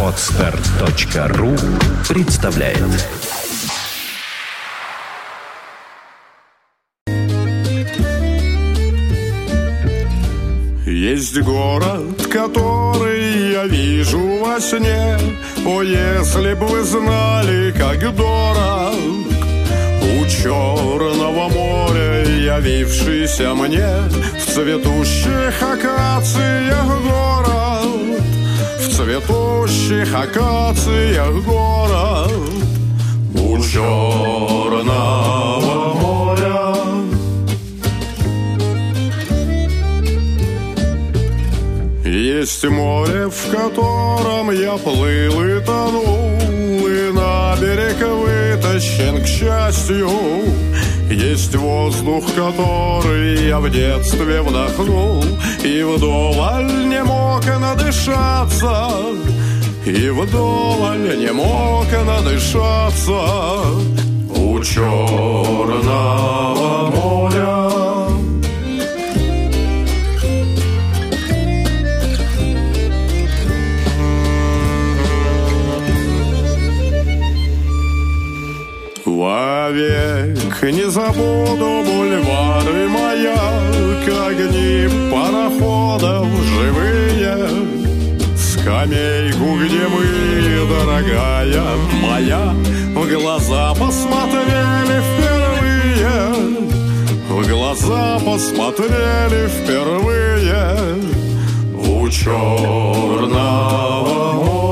Отстар.ру 0.00 1.56
представляет. 2.08 2.78
Есть 10.86 11.40
город, 11.40 12.26
который 12.30 13.52
я 13.52 13.66
вижу 13.66 14.20
во 14.38 14.60
сне. 14.60 15.18
О, 15.66 15.82
если 15.82 16.54
бы 16.54 16.66
вы 16.66 16.84
знали, 16.84 17.72
как 17.72 18.14
дорог 18.14 19.33
черного 20.44 21.48
моря 21.48 22.22
явившийся 22.28 23.54
мне 23.54 23.88
В 24.38 24.44
цветущих 24.52 25.62
акациях 25.62 26.86
город. 27.02 28.20
В 28.78 28.88
цветущих 28.94 30.14
акациях 30.14 31.32
город. 31.46 32.32
У 33.34 33.58
черного 33.62 34.84
моря. 35.94 36.74
Есть 42.04 42.64
море, 42.64 43.30
в 43.30 43.50
котором 43.50 44.50
я 44.50 44.76
плыл 44.76 45.42
и 45.42 45.60
тонул, 45.64 46.86
И 46.86 47.10
на 47.14 47.56
берег 47.56 48.02
вытащен, 48.74 49.22
к 49.22 49.26
счастью. 49.26 50.08
Есть 51.10 51.54
воздух, 51.54 52.24
который 52.34 53.48
я 53.48 53.60
в 53.60 53.70
детстве 53.70 54.42
вдохнул, 54.42 55.24
И 55.62 55.82
вдоволь 55.82 56.88
не 56.88 57.02
мог 57.04 57.44
надышаться, 57.46 58.90
И 59.86 60.10
вдоволь 60.10 61.18
не 61.18 61.32
мог 61.32 61.86
надышаться 62.06 63.60
У 64.34 64.60
черного 64.62 65.70
моря. 66.90 67.63
Вовек 79.64 80.62
не 80.62 80.90
забуду 80.90 81.82
бульвары 81.86 82.86
маяк, 82.86 84.06
огни 84.26 84.88
пароходов 85.10 86.26
живые, 86.52 87.34
скамейку, 88.36 89.56
где 89.56 89.88
мы, 89.88 90.04
дорогая 90.68 91.76
моя, 92.02 92.44
в 92.94 93.08
глаза 93.08 93.72
посмотрели 93.72 95.00
впервые, 95.08 96.14
в 97.30 97.48
глаза 97.48 98.18
посмотрели 98.18 99.48
впервые. 99.48 101.00
У 101.72 102.06
черного 102.10 103.22
моря. 104.34 104.63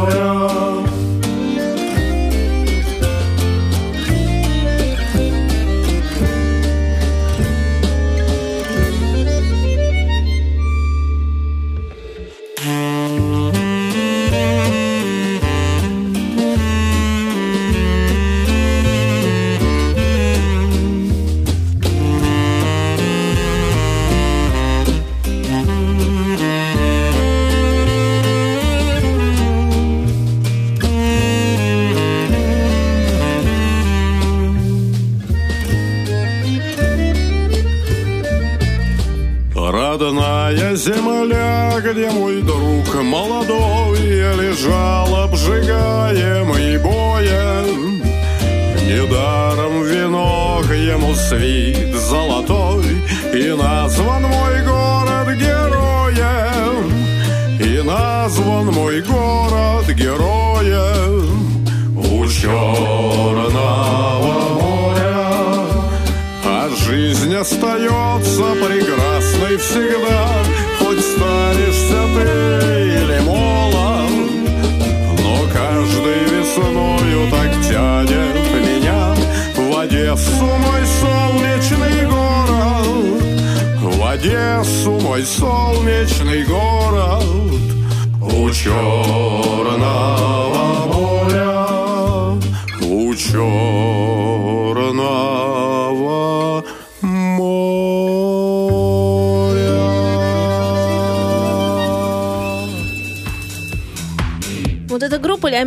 Мой 85.13 85.25
солнечный 85.25 86.43
город, 86.45 86.72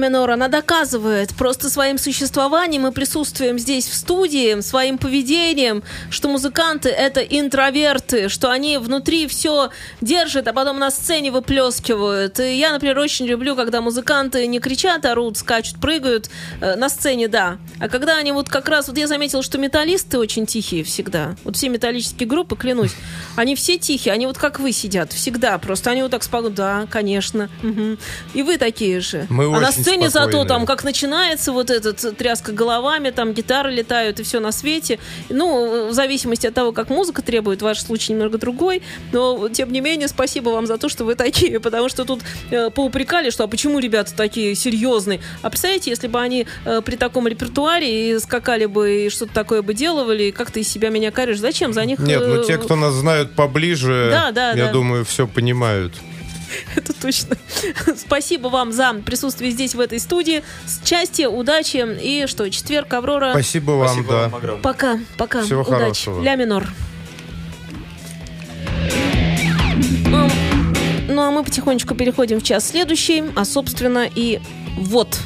Минор, 0.06 0.30
она 0.30 0.48
доказывает 0.48 1.34
просто 1.34 1.70
своим 1.70 1.98
существованием 1.98 2.86
и 2.86 2.92
присутствием 2.92 3.58
здесь 3.58 3.88
в 3.88 3.96
студии, 3.96 4.62
своим 4.62 5.00
поведением, 5.00 5.82
что 6.12 6.30
музыканты 6.30 6.90
это 6.90 7.22
интроверты, 7.22 8.30
что 8.30 8.52
они 8.52 8.78
внутри 8.78 9.28
все 9.28 9.72
держат, 10.02 10.48
а 10.48 10.54
потом 10.54 10.78
на 10.78 10.92
сцене 10.92 11.32
выплескивают. 11.32 12.40
И 12.40 12.58
я, 12.58 12.72
например, 12.72 13.00
очень 13.00 13.26
люблю, 13.26 13.56
когда 13.56 13.82
музыканты 13.82 14.46
не 14.46 14.60
кричат, 14.60 15.06
орут, 15.06 15.38
скачут, 15.38 15.80
прыгают. 15.82 16.30
Э, 16.62 16.76
На 16.76 16.90
сцене, 16.90 17.28
да. 17.28 17.58
А 17.80 17.90
когда 17.90 18.18
они 18.18 18.32
вот 18.32 18.48
как 18.50 18.70
раз... 18.70 18.88
Вот 18.88 18.98
я 18.98 19.08
заметила, 19.08 19.42
что 19.42 19.58
металлисты 19.58 20.20
очень 20.20 20.46
тихие 20.46 20.84
всегда. 20.84 21.36
Вот 21.44 21.56
все 21.56 21.70
металлические 21.70 22.28
группы, 22.28 22.56
клянусь, 22.56 22.92
они 23.36 23.56
все 23.56 23.80
тихие. 23.80 24.14
Они 24.14 24.28
вот 24.28 24.38
как 24.38 24.60
вы 24.60 24.72
сидят 24.72 25.14
всегда. 25.14 25.58
Просто 25.58 25.90
они 25.90 26.04
вот 26.04 26.12
так 26.12 26.22
спокойно. 26.22 26.36
Да, 26.56 26.88
конечно. 26.92 27.50
мгм. 27.64 27.98
И 28.34 28.44
вы 28.44 28.58
такие 28.58 29.00
же. 29.00 29.26
Мы 29.30 29.46
а 29.46 29.60
на 29.60 29.70
очень 29.70 29.84
сцене 29.96 30.10
зато 30.10 30.46
там, 30.46 30.66
как 30.66 30.84
начинается 30.84 31.52
вот 31.52 31.70
этот 31.70 32.04
э, 32.04 32.12
тряска 32.12 32.52
головами, 32.52 33.10
там 33.10 33.34
гитары 33.34 33.72
летают 33.72 34.20
и 34.20 34.24
все 34.24 34.40
на 34.40 34.52
свете. 34.52 35.00
Ну, 35.30 35.90
в 35.90 35.94
зависимости 35.94 36.48
от 36.48 36.54
того, 36.54 36.72
как 36.72 36.90
музыка 36.90 37.22
требует, 37.22 37.62
ваш 37.62 37.82
случай 37.82 38.14
немного 38.14 38.38
другой. 38.38 38.82
Но, 39.12 39.50
тем 39.50 39.72
не 39.72 39.82
менее, 39.82 40.08
спасибо 40.08 40.50
вам 40.50 40.68
за 40.68 40.78
то, 40.78 40.90
что 40.90 41.06
вы 41.06 41.16
такие, 41.16 41.60
потому 41.60 41.90
что 41.90 42.06
тут 42.06 42.22
э, 42.52 42.70
поупрекали, 42.70 43.30
что 43.30 43.44
а 43.44 43.48
почему 43.48 43.80
ребята 43.80 44.14
такие 44.16 44.56
серьезные. 44.56 45.22
А 45.42 45.50
представляете, 45.50 45.90
если 45.90 46.08
бы 46.08 46.20
они 46.20 46.48
э, 46.66 46.82
при 46.82 46.96
таком 46.96 47.28
репертуаре 47.28 48.12
и 48.12 48.20
скакали 48.20 48.66
бы 48.66 49.06
и 49.06 49.10
что-то 49.10 49.34
такое 49.34 49.62
бы 49.62 49.74
делали, 49.74 50.32
как 50.32 50.52
ты 50.52 50.62
из 50.62 50.68
себя 50.68 50.90
меня 50.90 51.12
каришь, 51.12 51.40
зачем 51.40 51.74
за 51.74 51.86
них... 51.86 52.00
Нет, 52.00 52.22
ну 52.26 52.42
э, 52.42 52.46
те, 52.46 52.58
кто 52.58 52.76
нас 52.76 52.94
знают 52.94 53.34
поближе, 53.34 54.10
Да, 54.12 54.32
да, 54.32 54.52
я 54.52 54.66
да. 54.66 54.72
думаю, 54.72 55.06
все 55.06 55.28
понимают. 55.28 55.94
Это 56.76 56.94
точно. 56.94 57.38
Спасибо 57.98 58.48
вам 58.48 58.72
за 58.72 58.94
присутствие 59.06 59.52
здесь, 59.52 59.76
в 59.76 59.80
этой 59.80 60.00
студии. 60.00 60.44
Счастья, 60.86 61.28
удачи 61.28 61.86
и 62.02 62.28
что, 62.28 62.50
четверг, 62.50 62.94
Аврора. 62.94 63.32
Спасибо 63.32 63.72
вам, 63.72 63.88
Спасибо 63.88 64.14
да. 64.14 64.22
вам 64.24 64.36
огромное. 64.36 64.62
Пока, 64.62 65.00
пока. 65.18 65.44
Всего 65.44 65.62
Удачи. 65.62 65.80
хорошего. 65.80 66.22
Ля 66.24 66.36
минор. 66.36 66.68
Ну, 70.08 70.30
ну, 71.08 71.22
а 71.22 71.32
мы 71.32 71.44
потихонечку 71.44 71.96
переходим 71.96 72.40
в 72.40 72.44
час 72.44 72.70
следующий, 72.70 73.24
а, 73.36 73.46
собственно, 73.46 74.08
и 74.14 74.40
вот. 74.78 75.20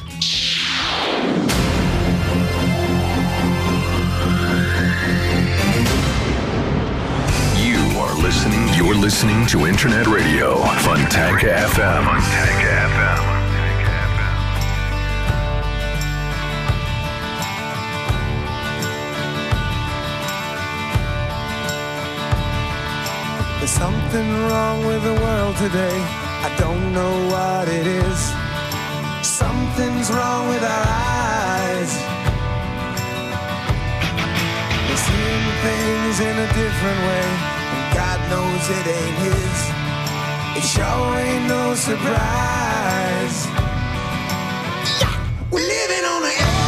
Listening. 9.10 9.44
To 9.48 9.66
Internet 9.66 10.06
Radio, 10.06 10.48
Fontanka 10.86 11.50
FM. 11.74 12.04
Fontanka 12.06 12.72
FM. 12.94 13.22
There's 23.58 23.72
something 23.72 24.30
wrong 24.48 24.86
with 24.86 25.02
the 25.04 25.16
world 25.16 25.56
today. 25.58 25.98
I 26.48 26.50
don't 26.60 26.94
know 26.94 27.14
what 27.34 27.68
it 27.68 27.88
is. 27.88 28.20
Something's 29.26 30.12
wrong 30.12 30.50
with 30.50 30.64
our 30.76 30.86
eyes. 30.86 31.92
We're 34.86 35.04
seeing 35.10 35.46
things 35.66 36.16
in 36.30 36.36
a 36.46 36.48
different 36.62 37.00
way, 37.10 37.59
God 37.94 38.20
knows 38.30 38.70
it 38.70 38.88
ain't 38.88 39.18
His. 39.26 39.60
It 40.58 40.66
sure 40.68 41.16
ain't 41.18 41.48
no 41.48 41.74
surprise. 41.76 43.38
Yeah, 45.02 45.16
we're 45.52 45.68
living 45.68 46.06
on 46.06 46.22
the 46.22 46.34
edge. 46.38 46.59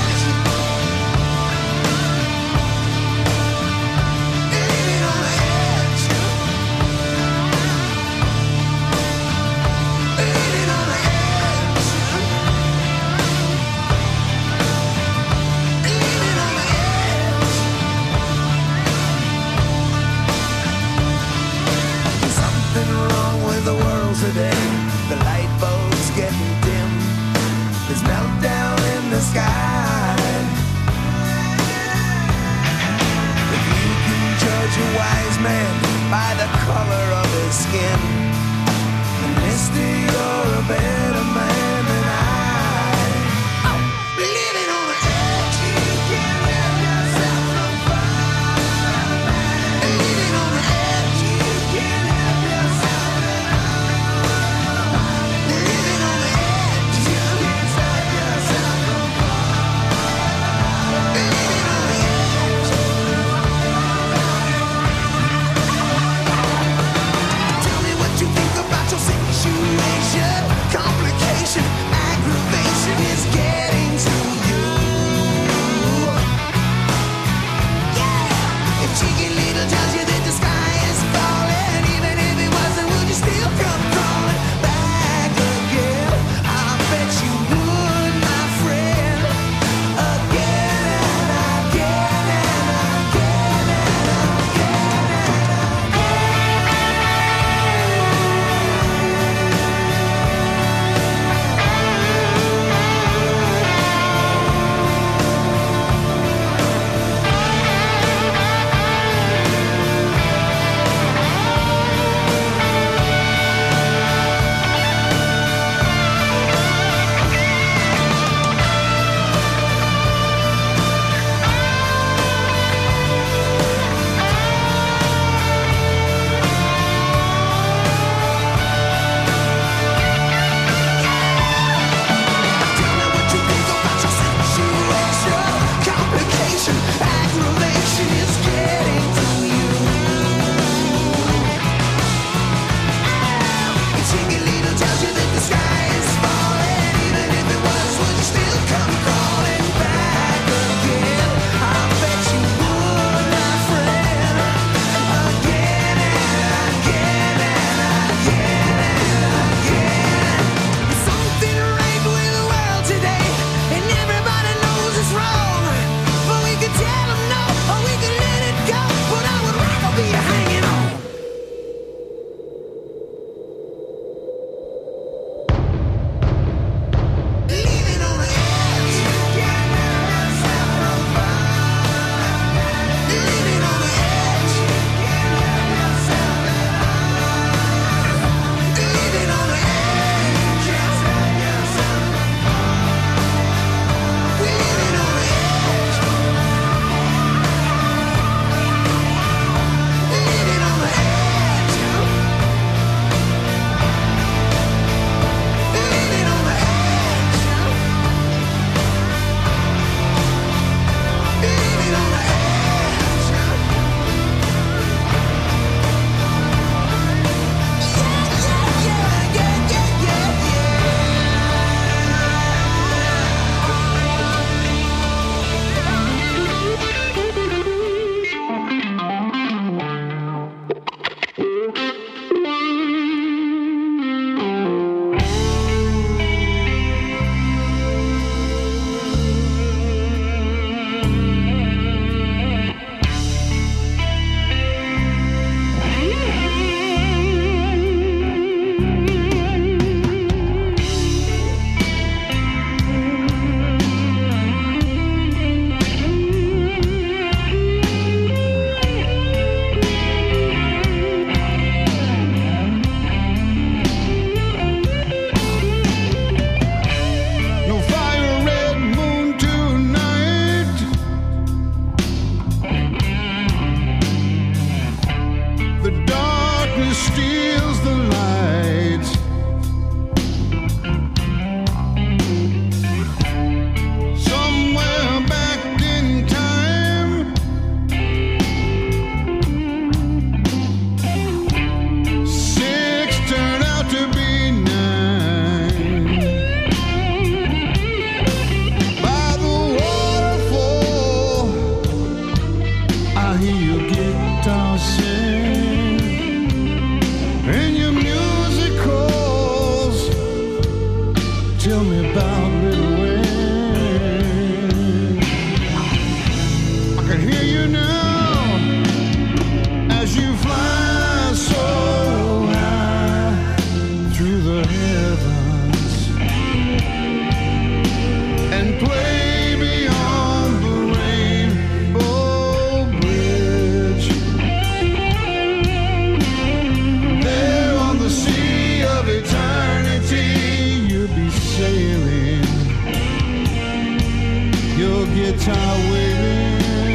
Guitar 345.14 345.78
wailing, 345.92 346.92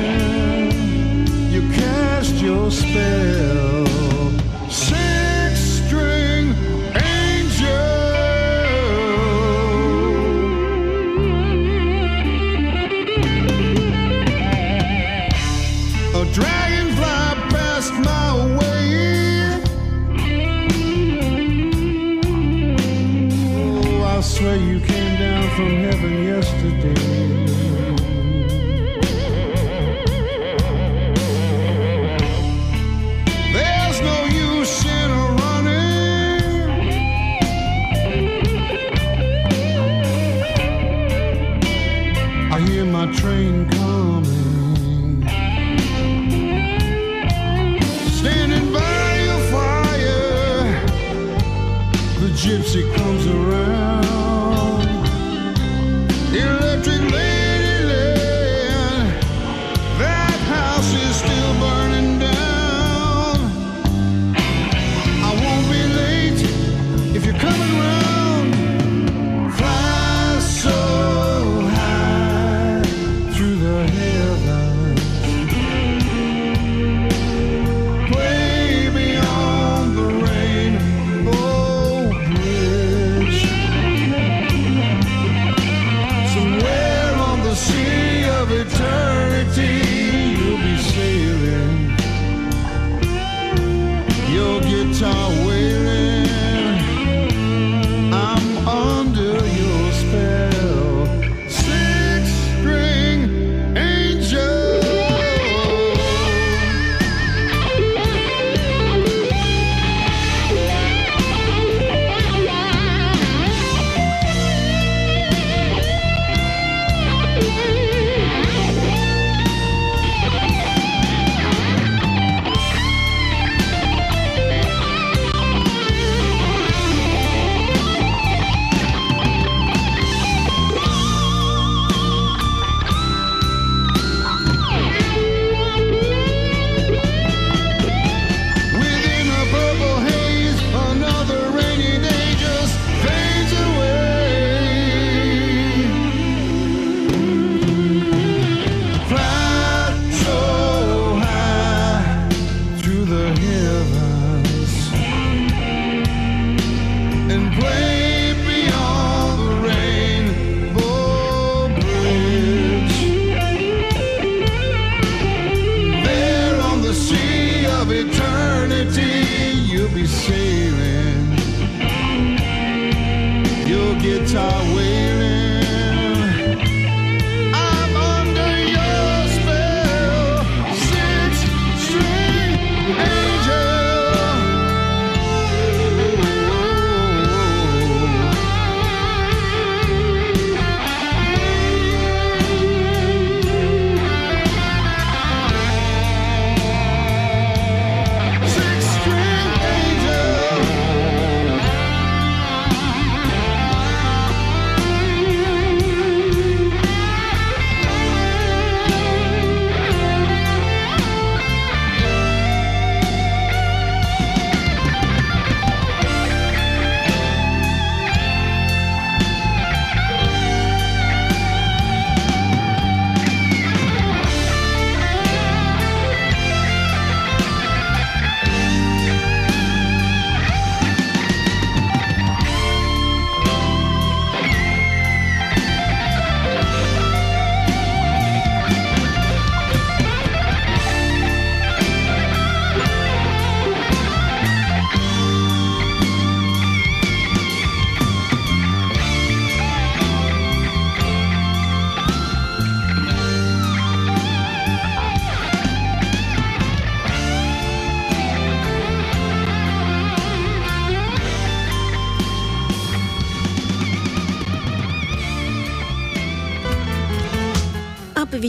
you 1.52 1.62
cast 1.72 2.34
your 2.36 2.70
spell. 2.70 3.86
Six 4.70 5.60
string 5.60 6.54
angel. 6.94 7.76
A 16.14 16.24
dragonfly 16.32 17.20
passed 17.52 17.92
my 18.10 18.28
way. 18.58 18.84
Oh, 23.58 24.02
I 24.02 24.20
swear 24.20 24.56
you 24.56 24.80
came 24.80 25.14
down 25.18 25.44
from 25.56 25.70
heaven 25.86 26.14
yesterday. 26.24 26.65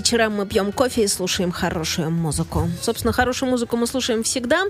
Вечерам 0.08 0.36
мы 0.36 0.46
пьем 0.46 0.72
кофе 0.72 1.04
и 1.04 1.08
слушаем 1.08 1.52
хорошую 1.52 2.12
музыку. 2.12 2.70
Собственно, 2.82 3.12
хорошую 3.12 3.50
музыку 3.50 3.76
мы 3.76 3.88
слушаем 3.88 4.24
всегда, 4.24 4.64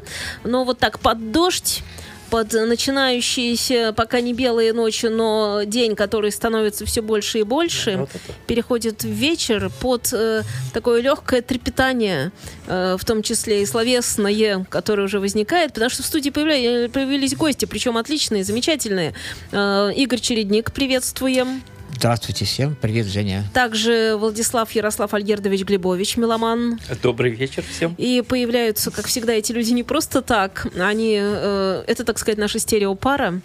но 0.44 0.64
вот 0.64 0.80
так 0.80 1.00
под 1.00 1.32
дождь 1.32 1.84
под 2.32 2.52
начинающиеся 2.52 3.94
пока 3.96 4.20
не 4.20 4.34
белые 4.34 4.74
ночи, 4.74 5.06
но 5.06 5.62
день, 5.64 5.96
который 5.96 6.32
становится 6.32 6.86
все 6.86 7.02
больше 7.02 7.40
и 7.40 7.44
больше, 7.44 8.08
переходит 8.48 9.04
в 9.04 9.08
вечер 9.08 9.72
под 9.80 10.12
э, 10.12 10.42
такое 10.74 11.02
легкое 11.02 11.42
трепетание, 11.42 12.32
э, 12.66 12.98
в 13.00 13.06
том 13.06 13.22
числе 13.22 13.62
и 13.62 13.66
словесное, 13.66 14.66
которое 14.70 15.04
уже 15.04 15.20
возникает, 15.22 15.74
потому 15.74 15.90
что 15.90 16.04
в 16.04 16.06
студии 16.06 16.32
появля- 16.32 16.90
появились 16.90 17.34
гости, 17.34 17.64
причем 17.64 17.96
отличные, 17.96 18.44
замечательные. 18.44 19.14
Э, 19.52 19.92
Игорь 19.96 20.20
Чередник, 20.20 20.74
приветствуем. 20.74 21.62
Здравствуйте 21.98 22.46
всем. 22.46 22.76
Привет, 22.80 23.08
Женя. 23.08 23.44
Также 23.56 24.16
Владислав 24.18 24.70
Ярослав 24.70 25.16
Альгердович 25.16 25.64
Глебович, 25.64 26.16
меломан. 26.18 26.80
Добрый 27.02 27.32
вечер 27.32 27.64
всем. 27.68 27.96
И 27.98 28.22
появляются, 28.22 28.92
как 28.92 29.08
всегда, 29.08 29.34
эти 29.34 29.52
люди 29.52 29.72
не 29.72 29.82
просто 29.82 30.22
так. 30.22 30.68
Они, 30.80 31.18
э, 31.20 31.84
это, 31.88 32.04
так 32.04 32.20
сказать, 32.20 32.38
наша 32.38 32.60
стереопара, 32.60 33.42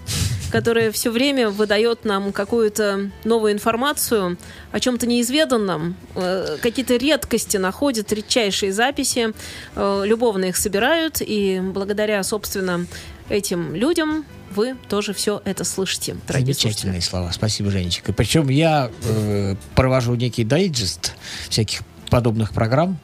которая 0.50 0.92
все 0.92 1.10
время 1.10 1.48
выдает 1.48 2.04
нам 2.04 2.30
какую-то 2.30 3.10
новую 3.24 3.54
информацию 3.54 4.36
о 4.70 4.80
чем-то 4.80 5.06
неизведанном. 5.06 5.96
Э, 6.14 6.58
какие-то 6.60 6.96
редкости 6.96 7.56
находят, 7.56 8.12
редчайшие 8.12 8.70
записи. 8.70 9.32
Э, 9.76 10.02
любовно 10.04 10.44
их 10.44 10.58
собирают. 10.58 11.22
И 11.22 11.58
благодаря, 11.72 12.22
собственно, 12.22 12.86
этим 13.30 13.74
людям 13.74 14.26
вы 14.54 14.76
тоже 14.88 15.12
все 15.12 15.40
это 15.44 15.64
слышите. 15.64 16.16
Замечательные 16.28 17.00
слова. 17.00 17.32
Спасибо, 17.32 17.70
Женечка. 17.70 18.12
Причем 18.12 18.48
я 18.48 18.90
э, 19.04 19.56
провожу 19.74 20.14
некий 20.14 20.44
дайджест 20.44 21.14
всяких 21.48 21.82
подобных 22.10 22.52
программ. 22.52 22.98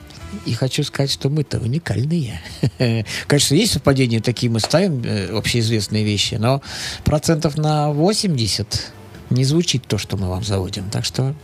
И 0.44 0.52
хочу 0.52 0.84
сказать, 0.84 1.10
что 1.10 1.30
мы-то 1.30 1.58
уникальные. 1.58 2.40
Конечно, 3.26 3.54
есть 3.54 3.72
совпадения 3.72 4.20
такие, 4.20 4.52
мы 4.52 4.60
ставим 4.60 5.02
э, 5.02 5.28
общеизвестные 5.34 6.04
вещи, 6.04 6.34
но 6.34 6.60
процентов 7.04 7.56
на 7.56 7.90
80 7.90 8.92
не 9.30 9.44
звучит 9.44 9.86
то, 9.86 9.98
что 9.98 10.16
мы 10.16 10.28
вам 10.28 10.44
заводим. 10.44 10.90
Так 10.90 11.04
что 11.04 11.34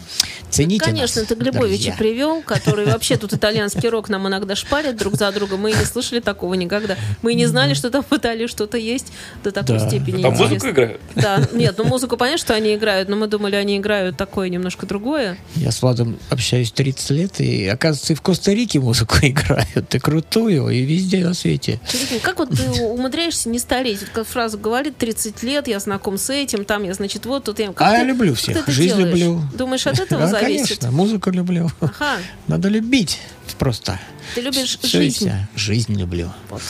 цените 0.54 0.84
Конечно, 0.84 1.20
нас, 1.20 1.28
ты 1.28 1.34
Глебовича 1.34 1.66
друзья. 1.68 1.94
привел, 1.98 2.42
который 2.42 2.86
вообще 2.86 3.16
тут 3.16 3.32
итальянский 3.34 3.88
рок 3.88 4.08
нам 4.08 4.26
иногда 4.28 4.54
шпарит 4.56 4.96
друг 4.96 5.14
за 5.16 5.30
другом. 5.32 5.60
Мы 5.60 5.70
и 5.72 5.74
не 5.74 5.84
слышали 5.84 6.20
такого 6.20 6.54
никогда. 6.54 6.96
Мы 7.22 7.34
не 7.34 7.46
знали, 7.46 7.74
что 7.74 7.90
там 7.90 8.04
в 8.08 8.12
Италии 8.16 8.46
что-то 8.46 8.76
есть 8.78 9.12
до 9.42 9.50
такой 9.50 9.78
Да. 9.78 9.88
степени. 9.88 10.22
Там 10.22 10.32
интересно. 10.34 10.54
музыку 10.54 10.70
играют? 10.70 11.00
Да, 11.14 11.42
нет, 11.52 11.74
ну 11.78 11.84
музыку 11.84 12.16
понятно, 12.16 12.38
что 12.38 12.54
они 12.54 12.74
играют, 12.74 13.08
но 13.08 13.16
мы 13.16 13.26
думали, 13.26 13.56
они 13.56 13.76
играют 13.78 14.16
такое 14.16 14.48
немножко 14.48 14.86
другое. 14.86 15.36
Я 15.56 15.70
с 15.72 15.82
Владом 15.82 16.18
общаюсь 16.30 16.70
30 16.72 17.10
лет, 17.10 17.40
и, 17.40 17.66
оказывается, 17.66 18.12
и 18.12 18.16
в 18.16 18.22
Коста-Рике 18.22 18.80
музыку 18.80 19.16
играют, 19.22 19.94
и 19.94 19.98
крутую, 19.98 20.68
и 20.68 20.82
везде 20.82 21.18
на 21.24 21.34
свете. 21.34 21.80
Как 22.22 22.38
вот 22.38 22.50
ты 22.50 22.62
умудряешься 22.82 23.48
не 23.48 23.58
стареть? 23.58 24.00
Вот 24.00 24.10
как 24.10 24.26
фраза 24.26 24.56
говорит, 24.58 24.96
30 24.98 25.42
лет, 25.42 25.68
я 25.68 25.78
знаком 25.80 26.18
с 26.18 26.30
этим, 26.30 26.64
там 26.64 26.84
я, 26.84 26.94
значит, 26.94 27.26
вот 27.26 27.44
тут 27.44 27.58
я... 27.58 27.72
Как 27.72 27.80
а 27.88 27.90
ты- 27.90 27.96
я 27.98 28.04
люблю 28.04 28.34
всех, 28.34 28.66
жизнь 28.68 28.96
делаешь? 28.96 29.18
люблю. 29.18 29.40
Думаешь, 29.56 29.86
от 29.86 29.98
этого 29.98 30.26
зависит? 30.26 30.43
Конечно, 30.46 30.90
музыку 30.90 31.30
люблю. 31.30 31.70
Ага, 31.80 32.18
Надо 32.46 32.68
любить 32.68 33.20
просто. 33.58 34.00
ты 34.34 34.40
любишь 34.40 34.78
Всё 34.82 35.00
и 35.00 35.04
жизнь. 35.10 35.30
Жизнь 35.54 35.94
люблю. 35.94 36.32
Вот. 36.50 36.62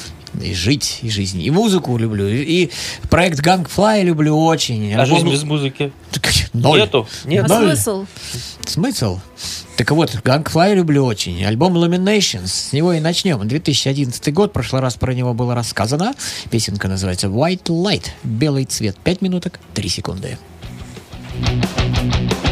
И 0.42 0.52
жить, 0.52 0.98
и 1.02 1.10
жизнь. 1.10 1.40
И 1.42 1.50
музыку 1.50 1.96
люблю. 1.96 2.26
И, 2.28 2.42
и 2.42 2.70
проект 3.08 3.38
Gangfly 3.40 4.02
люблю 4.02 4.36
очень. 4.36 4.92
А 4.94 5.02
Альбом- 5.02 5.20
жизнь 5.20 5.30
без 5.30 5.42
музыки? 5.44 5.92
Так, 6.10 6.28
ноль. 6.52 6.80
Нету? 6.80 7.08
Нет. 7.24 7.44
А 7.44 7.48
Ноль. 7.60 7.68
смысл? 7.76 8.06
Смысл? 8.66 9.20
Так 9.76 9.90
вот, 9.92 10.10
Gangfly 10.24 10.74
люблю 10.74 11.04
очень. 11.04 11.44
Альбом 11.44 11.76
Illuminations. 11.76 12.48
С 12.48 12.72
него 12.72 12.92
и 12.92 13.00
начнем. 13.00 13.46
2011 13.46 14.32
год. 14.34 14.50
В 14.50 14.52
прошлый 14.52 14.82
раз 14.82 14.96
про 14.96 15.14
него 15.14 15.34
было 15.34 15.54
рассказано. 15.54 16.14
Песенка 16.50 16.88
называется 16.88 17.28
White 17.28 17.66
Light. 17.66 18.06
Белый 18.24 18.64
цвет. 18.64 18.96
Пять 19.04 19.22
минуток, 19.22 19.60
три 19.72 19.88
секунды. 19.88 20.36
I 21.46 22.43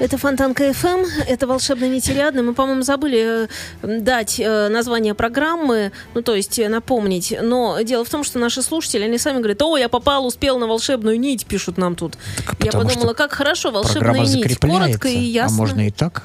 Это 0.00 0.16
Фонтанка 0.16 0.72
ФМ, 0.72 1.04
это 1.26 1.48
волшебный 1.48 1.88
нетериадный. 1.88 2.42
Мы, 2.42 2.54
по-моему, 2.54 2.82
забыли 2.82 3.48
э, 3.82 4.00
дать 4.00 4.38
э, 4.38 4.68
название 4.68 5.12
программы, 5.12 5.90
ну, 6.14 6.22
то 6.22 6.36
есть 6.36 6.56
э, 6.60 6.68
напомнить. 6.68 7.34
Но 7.42 7.80
дело 7.82 8.04
в 8.04 8.08
том, 8.08 8.22
что 8.22 8.38
наши 8.38 8.62
слушатели, 8.62 9.02
они 9.02 9.18
сами 9.18 9.38
говорят, 9.38 9.60
о, 9.60 9.76
я 9.76 9.88
попал, 9.88 10.24
успел 10.24 10.60
на 10.60 10.68
волшебную 10.68 11.18
нить, 11.18 11.46
пишут 11.46 11.78
нам 11.78 11.96
тут. 11.96 12.16
я 12.60 12.66
потому 12.66 12.88
подумала, 12.88 13.12
как 13.14 13.32
хорошо, 13.32 13.72
волшебная 13.72 14.20
нить. 14.20 14.58
Коротко 14.58 15.08
и 15.08 15.18
ясно. 15.18 15.56
А 15.56 15.58
можно 15.58 15.86
и 15.88 15.90
так. 15.90 16.22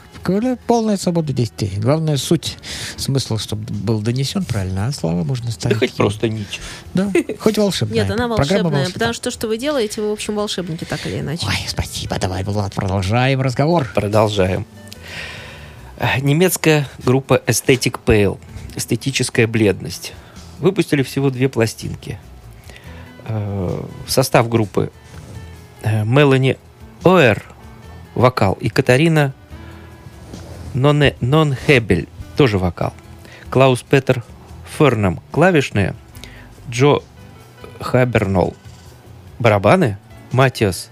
Полная 0.67 0.95
свобода 0.95 1.33
действий. 1.33 1.73
Главное, 1.77 2.15
суть, 2.15 2.57
смысл, 2.95 3.38
чтобы 3.38 3.65
был 3.73 3.99
донесен 3.99 4.45
правильно, 4.45 4.88
а 4.88 4.91
слова 4.93 5.23
можно 5.25 5.47
Да 5.47 5.51
ставить. 5.51 5.79
хоть 5.79 5.93
просто 5.95 6.29
нить. 6.29 6.62
Да, 6.93 7.12
хоть 7.39 7.57
волшебная. 7.57 8.03
Нет, 8.03 8.12
она 8.12 8.29
волшебная. 8.29 8.89
потому 8.93 9.12
что 9.12 9.23
то, 9.25 9.31
что 9.31 9.47
вы 9.47 9.57
делаете, 9.57 9.99
вы, 9.99 10.09
в 10.09 10.13
общем, 10.13 10.36
волшебники, 10.36 10.86
так 10.86 11.05
или 11.07 11.19
иначе. 11.19 11.45
Ой, 11.45 11.55
спасибо. 11.67 12.17
Давай, 12.19 12.43
Влад, 12.45 12.73
продолжаем 12.73 13.41
разговор. 13.41 13.62
Продолжаем. 13.93 14.65
Э, 15.97 16.19
Немецкая 16.19 16.88
группа 17.04 17.41
Aesthetic 17.47 17.97
Pale. 18.06 18.38
Эстетическая 18.76 19.47
бледность. 19.47 20.13
Выпустили 20.60 21.02
всего 21.04 21.30
две 21.30 21.47
пластинки. 21.49 22.19
Э, 23.26 23.84
В 24.06 24.12
состав 24.12 24.49
группы 24.49 24.91
э, 25.84 26.04
Мелани 26.04 26.58
Оэр, 27.04 27.43
вокал, 28.15 28.54
и 28.60 28.69
Катарина 28.69 29.34
Ноне- 30.73 31.15
Нонхебель, 31.21 32.08
тоже 32.36 32.58
вокал. 32.58 32.93
Клаус 33.49 33.82
Петер 33.84 34.23
Фернам, 34.78 35.21
клавишные. 35.32 35.95
Джо 36.69 36.99
Хабернол, 37.80 38.56
барабаны. 39.39 39.97
Матиас 40.32 40.89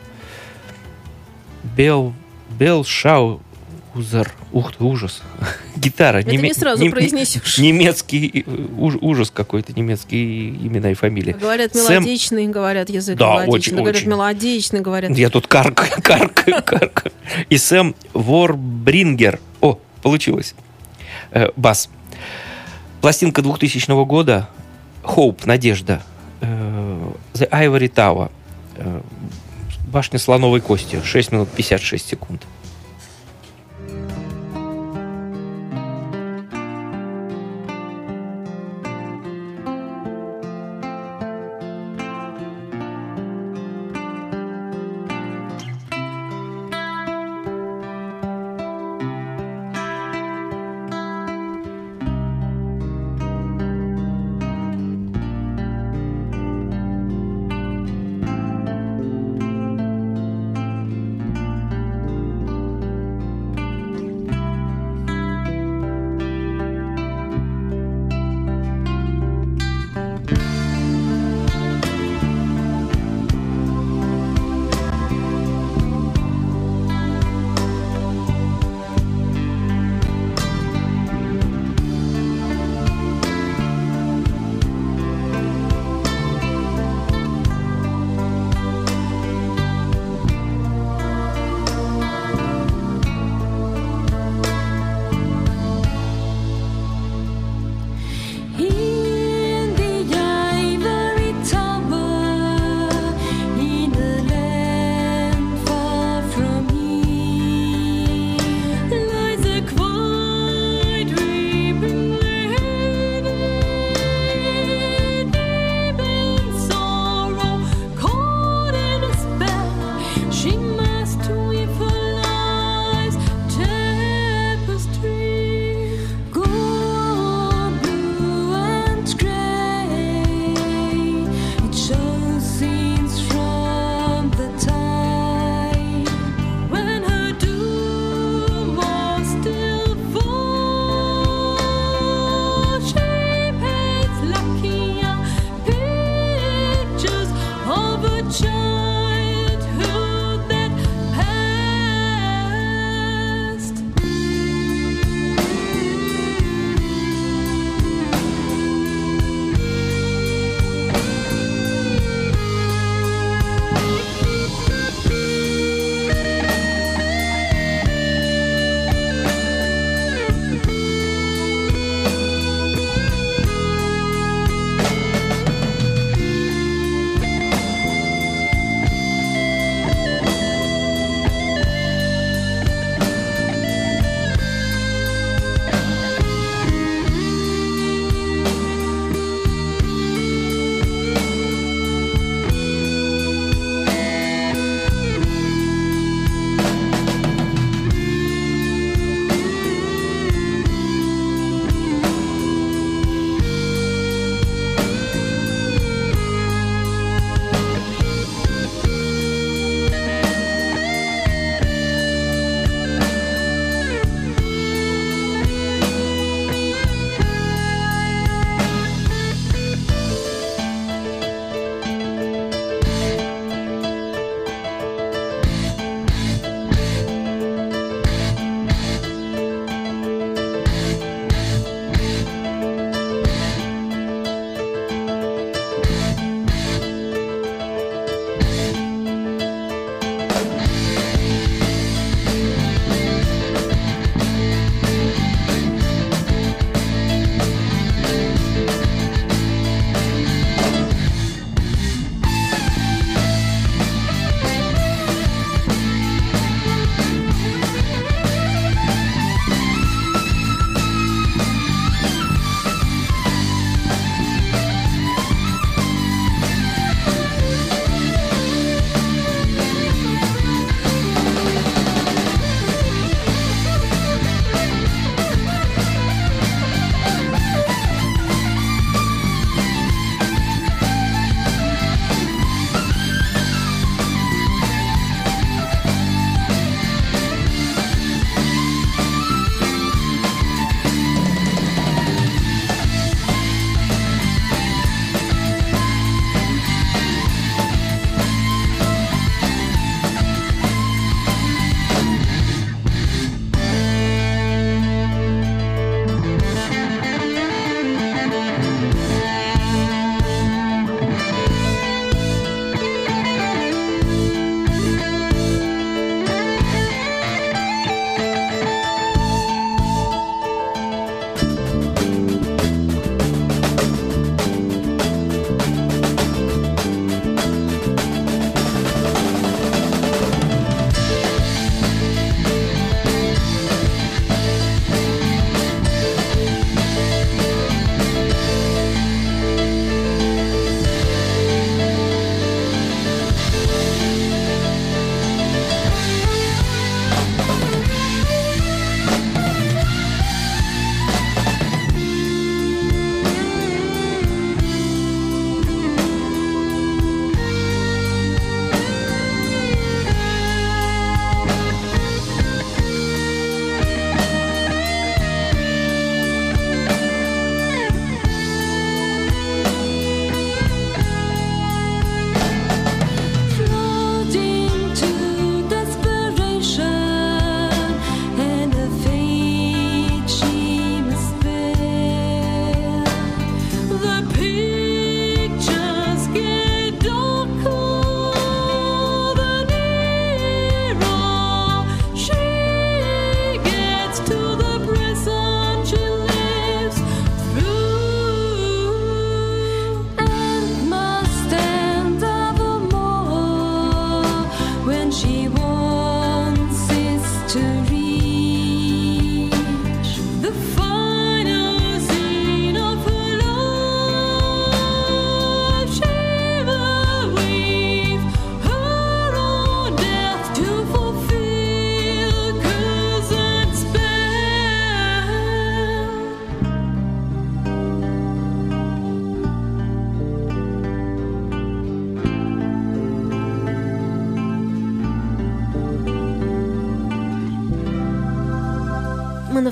Бел, 1.64 2.14
Белшаузер. 2.62 4.32
Ух 4.54 4.76
ты, 4.76 4.84
ужас. 4.84 5.24
Гитара. 5.76 6.19
Это 6.19 6.36
не 6.36 6.54
сразу 6.54 6.88
произнесешь. 6.91 7.58
Немецкий 7.58 8.43
э, 8.45 8.67
уж- 8.78 9.00
ужас 9.02 9.32
какой-то, 9.32 9.74
немецкие 9.74 10.50
имена 10.50 10.91
и 10.91 10.93
фамилии. 10.93 11.32
Говорят 11.34 11.71
Сэм- 11.74 12.02
мелодичный, 12.02 12.47
говорят 12.47 12.89
язык 12.91 13.17
Да, 13.17 13.26
мелодичный. 13.45 13.54
очень, 13.56 13.76
говорят 13.78 13.95
очень. 14.02 14.10
мелодичный, 14.10 14.82
говорят. 14.82 15.17
Я 15.17 15.30
тут 15.30 15.47
каркаю, 15.47 15.89
каркаю, 16.04 16.62
каркаю. 16.63 17.12
И 17.50 17.58
Сэм 17.58 17.95
Ворбрингер. 18.13 19.39
О, 19.60 19.80
получилось. 20.04 20.54
Э, 21.32 21.47
бас. 21.56 21.89
Пластинка 23.02 23.41
2000 23.41 24.06
года. 24.06 24.47
Hope, 25.02 25.45
Надежда. 25.45 26.04
Э, 26.41 27.12
The 27.34 27.50
Ivory 27.50 27.91
Tower. 27.91 28.30
Э, 28.78 29.02
Башня 29.92 30.20
слоновой 30.20 30.62
кости. 30.62 31.02
6 31.04 31.34
минут 31.34 31.50
56 31.50 32.08
секунд. 32.08 32.44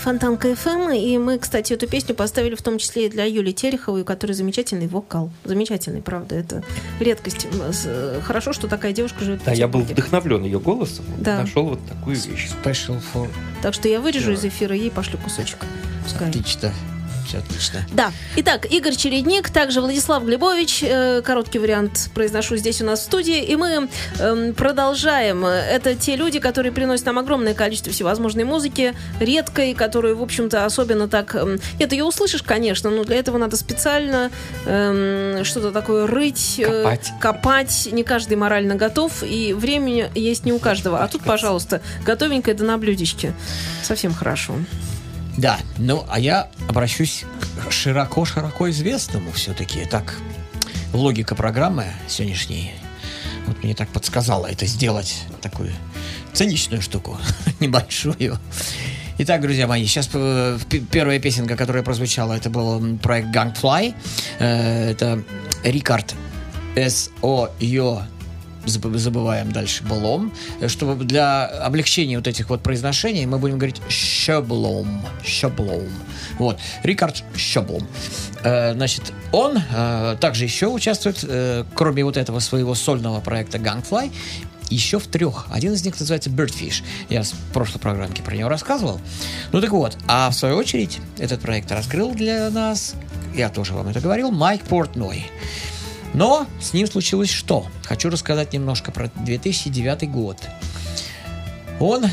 Мы 0.10 0.14
на 0.14 0.20
Фонтанка 0.22 0.56
ФМ, 0.56 0.90
и 0.90 1.20
мы, 1.20 1.38
кстати, 1.38 1.74
эту 1.74 1.88
песню 1.88 2.16
поставили 2.16 2.56
в 2.56 2.64
том 2.64 2.80
числе 2.80 3.06
и 3.06 3.10
для 3.10 3.26
Юли 3.26 3.54
Тереховой, 3.54 4.02
у 4.02 4.06
которой 4.06 4.32
замечательный 4.32 4.88
вокал. 4.88 5.30
Замечательный, 5.44 6.02
правда, 6.02 6.34
это 6.34 6.64
редкость. 7.00 7.46
Э, 7.86 8.20
Хорошо, 8.24 8.52
что 8.52 8.68
такая 8.68 8.92
девушка 8.92 9.24
живет 9.24 9.42
Да, 9.46 9.52
я 9.52 9.68
был 9.68 9.82
вдохновлен 9.82 10.44
ее 10.46 10.60
голосом. 10.60 11.06
Да. 11.20 11.42
Нашел 11.42 11.64
вот 11.64 11.80
такую 11.88 12.16
вещь. 12.16 12.50
Special 12.64 13.00
for... 13.14 13.30
Так 13.62 13.76
что 13.76 13.88
я 13.88 14.02
вырежу 14.02 14.32
из 14.32 14.44
эфира 14.44 14.76
и 14.76 14.80
ей 14.80 14.90
пошлю 14.90 15.20
кусочек. 15.20 15.60
Пускай. 16.04 16.30
Отлично. 16.30 16.74
Все 17.30 17.38
отлично. 17.38 17.86
Да. 17.94 18.12
Итак, 18.38 18.66
Игорь 18.72 18.96
Чередник, 18.96 19.52
также 19.52 19.82
Владислав 19.82 20.26
Глебович. 20.26 20.80
э, 20.82 21.22
короткий 21.22 21.60
вариант 21.60 22.10
произношу 22.16 22.58
здесь 22.58 22.82
у 22.82 22.86
нас 22.86 23.02
в 23.02 23.04
студии. 23.04 23.44
И 23.44 23.56
мы 23.56 23.88
эм, 24.20 24.56
продолжаем. 24.56 25.46
Это 25.46 25.94
те 25.94 26.16
люди, 26.16 26.40
которые 26.40 26.72
приносят 26.72 27.06
нам 27.06 27.20
огромное 27.20 27.54
количество 27.54 27.94
всевозможной 27.94 28.46
музыки, 28.46 28.96
редкой, 29.20 29.76
которую, 29.76 30.18
в 30.18 30.24
общем-то, 30.24 30.66
особенно 30.66 31.08
так... 31.08 31.36
эм, 31.36 31.60
нет, 31.80 31.92
ее 31.92 32.04
услышишь, 32.04 32.42
конечно, 32.42 32.90
но 32.90 33.04
для 33.04 33.18
этого 33.18 33.38
надо 33.38 33.58
специально 33.58 34.32
эм, 34.66 35.46
что-то 35.46 35.72
такое 35.72 36.08
рыть, 36.08 36.56
э, 36.58 36.84
Копать. 36.84 37.12
копать. 37.20 37.90
Не 37.92 38.04
каждый 38.04 38.38
морально 38.38 38.74
готов, 38.74 39.22
и 39.22 39.54
времени 39.54 40.10
есть 40.16 40.46
не 40.46 40.52
у 40.52 40.58
каждого. 40.58 41.04
А 41.04 41.08
тут, 41.08 41.22
пожалуйста, 41.24 41.82
готовенькое 42.04 42.58
да 42.58 42.66
на 42.66 42.80
блюдечке. 42.80 43.34
Совсем 43.84 44.16
хорошо. 44.16 44.56
Да, 45.40 45.58
ну, 45.78 46.04
а 46.10 46.20
я 46.20 46.50
обращусь 46.68 47.24
к 47.68 47.72
широко-широко 47.72 48.70
известному 48.72 49.32
все-таки. 49.32 49.86
Так, 49.86 50.16
логика 50.92 51.34
программы 51.34 51.86
сегодняшней 52.10 52.74
вот 53.48 53.64
мне 53.64 53.74
так 53.74 53.88
подсказала 53.88 54.48
это 54.48 54.66
сделать 54.66 55.24
такую 55.42 55.72
циничную 56.34 56.82
штуку, 56.82 57.18
небольшую. 57.62 58.38
Итак, 59.18 59.42
друзья 59.42 59.66
мои, 59.66 59.86
сейчас 59.86 60.10
э, 60.14 60.60
первая 60.92 61.20
песенка, 61.20 61.56
которая 61.56 61.84
прозвучала, 61.84 62.34
это 62.34 62.50
был 62.50 62.98
проект 62.98 63.30
Gangfly. 63.30 63.94
Э, 64.40 64.92
Это 64.92 65.24
Рикард 65.64 66.16
С.О.Ё 66.76 68.02
заб- 68.02 68.19
забываем 68.66 69.52
дальше 69.52 69.84
Блом, 69.84 70.34
чтобы 70.68 71.06
для 71.06 71.46
облегчения 71.46 72.18
вот 72.18 72.28
этих 72.28 72.50
вот 72.50 72.62
произношений 72.62 73.26
мы 73.26 73.38
будем 73.38 73.58
говорить 73.58 73.82
Щеблом, 73.90 75.06
Щеблом. 75.24 75.90
Вот, 76.38 76.60
Рикард 76.84 77.24
Щеблом. 77.36 77.88
Э, 78.44 78.74
значит, 78.74 79.14
он 79.32 79.58
э, 79.58 80.18
также 80.20 80.46
еще 80.46 80.68
участвует, 80.68 81.24
э, 81.24 81.66
кроме 81.74 82.04
вот 82.04 82.18
этого 82.18 82.40
своего 82.40 82.76
сольного 82.76 83.20
проекта 83.20 83.58
Gangfly, 83.58 84.12
еще 84.70 85.00
в 85.00 85.08
трех. 85.08 85.48
Один 85.50 85.74
из 85.74 85.84
них 85.84 86.00
называется 86.00 86.30
Birdfish. 86.30 86.84
Я 87.10 87.24
в 87.24 87.34
прошлой 87.54 87.80
программке 87.80 88.22
про 88.22 88.36
него 88.36 88.50
рассказывал. 88.50 89.02
Ну 89.52 89.62
так 89.62 89.72
вот, 89.72 89.98
а 90.08 90.30
в 90.30 90.34
свою 90.34 90.56
очередь 90.58 91.00
этот 91.18 91.42
проект 91.42 91.72
раскрыл 91.72 92.14
для 92.14 92.50
нас, 92.50 92.94
я 93.36 93.50
тоже 93.50 93.74
вам 93.74 93.88
это 93.88 94.00
говорил, 94.00 94.32
Майк 94.32 94.64
Портной. 94.64 95.26
Но 96.14 96.48
с 96.62 96.74
ним 96.74 96.88
случилось 96.88 97.30
что? 97.30 97.68
Хочу 97.84 98.10
рассказать 98.10 98.54
немножко 98.54 98.92
про 98.92 99.12
2009 99.26 100.10
год. 100.12 100.38
Он 101.80 102.06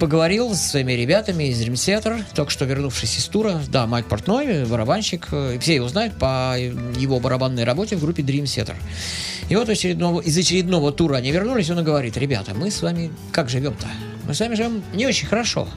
поговорил 0.00 0.52
со 0.54 0.70
своими 0.70 0.92
ребятами 0.92 1.44
из 1.44 1.60
Dream 1.62 1.74
Theater, 1.74 2.24
только 2.34 2.50
что 2.50 2.64
вернувшись 2.64 3.16
из 3.16 3.24
тура. 3.26 3.60
Да, 3.68 3.86
Майк 3.86 4.06
Портной, 4.06 4.64
барабанщик. 4.64 5.28
э, 5.30 5.58
Все 5.60 5.76
его 5.76 5.88
знают 5.88 6.14
по 6.18 6.56
его 6.58 7.20
барабанной 7.20 7.62
работе 7.62 7.94
в 7.94 8.00
группе 8.00 8.22
Dream 8.24 8.42
Theater. 8.42 8.74
И 9.48 9.54
вот 9.54 9.68
очередного, 9.68 10.20
из 10.20 10.36
очередного 10.36 10.90
тура 10.90 11.16
они 11.16 11.30
вернулись, 11.30 11.70
он 11.70 11.78
и 11.78 11.82
говорит, 11.84 12.16
ребята, 12.16 12.54
мы 12.54 12.72
с 12.72 12.82
вами 12.82 13.12
как 13.30 13.48
живем-то? 13.48 13.86
Мы 14.26 14.34
с 14.34 14.40
вами 14.40 14.56
живем 14.56 14.82
не 14.94 15.06
очень 15.06 15.28
хорошо. 15.28 15.68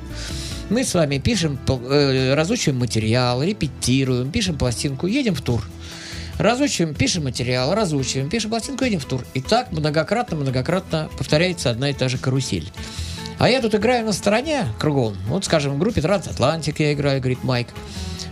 Мы 0.71 0.83
с 0.83 0.95
вами 0.95 1.19
пишем, 1.19 1.59
э, 1.67 2.33
разучиваем 2.33 2.79
материал, 2.79 3.43
репетируем, 3.43 4.31
пишем 4.31 4.57
пластинку, 4.57 5.05
едем 5.05 5.35
в 5.35 5.41
тур. 5.41 5.61
Разучиваем, 6.37 6.93
пишем 6.93 7.23
материал, 7.23 7.73
разучиваем, 7.73 8.29
пишем 8.29 8.51
пластинку, 8.51 8.85
едем 8.85 8.99
в 8.99 9.05
тур. 9.05 9.23
И 9.33 9.41
так 9.41 9.71
многократно-многократно 9.71 11.09
повторяется 11.17 11.71
одна 11.71 11.89
и 11.89 11.93
та 11.93 12.09
же 12.09 12.17
карусель. 12.17 12.71
А 13.39 13.49
я 13.49 13.61
тут 13.61 13.75
играю 13.75 14.05
на 14.05 14.13
стороне 14.13 14.65
кругом. 14.79 15.15
Вот, 15.27 15.45
скажем, 15.45 15.73
в 15.73 15.77
группе 15.79 16.01
Трансатлантик 16.01 16.79
я 16.79 16.93
играю, 16.93 17.19
говорит 17.19 17.43
Майк. 17.43 17.67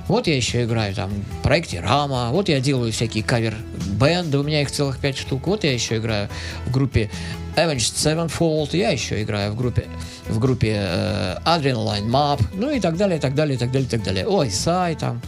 Вот 0.07 0.27
я 0.27 0.35
еще 0.35 0.63
играю 0.63 0.93
там 0.93 1.09
в 1.09 1.43
проекте 1.43 1.79
Рама. 1.79 2.29
Вот 2.31 2.47
я 2.47 2.59
делаю 2.59 2.91
всякие 2.91 3.23
кавер-бенды, 3.23 4.37
у 4.37 4.43
меня 4.43 4.61
их 4.61 4.69
целых 4.69 4.99
пять 4.99 5.17
штук. 5.17 5.47
Вот 5.47 5.63
я 5.63 5.73
еще 5.73 5.97
играю 5.97 6.29
в 6.67 6.71
группе 6.71 7.09
Avenged 7.55 8.29
Sevenfold. 8.29 8.77
Я 8.77 8.91
еще 8.91 9.21
играю 9.23 9.53
в 9.53 9.55
группе 9.55 9.85
в 10.27 10.39
группе 10.39 10.75
э, 10.77 11.37
Adrenaline 11.45 12.07
Map. 12.07 12.41
Ну 12.53 12.69
и 12.69 12.79
так 12.79 12.97
далее, 12.97 13.17
и 13.17 13.21
так 13.21 13.33
далее, 13.33 13.55
и 13.55 13.57
так 13.57 13.71
далее, 13.71 13.87
и 13.87 13.89
так 13.89 14.03
далее. 14.03 14.27
Ой, 14.27 14.49
Сай 14.51 14.95
там. 14.95 15.21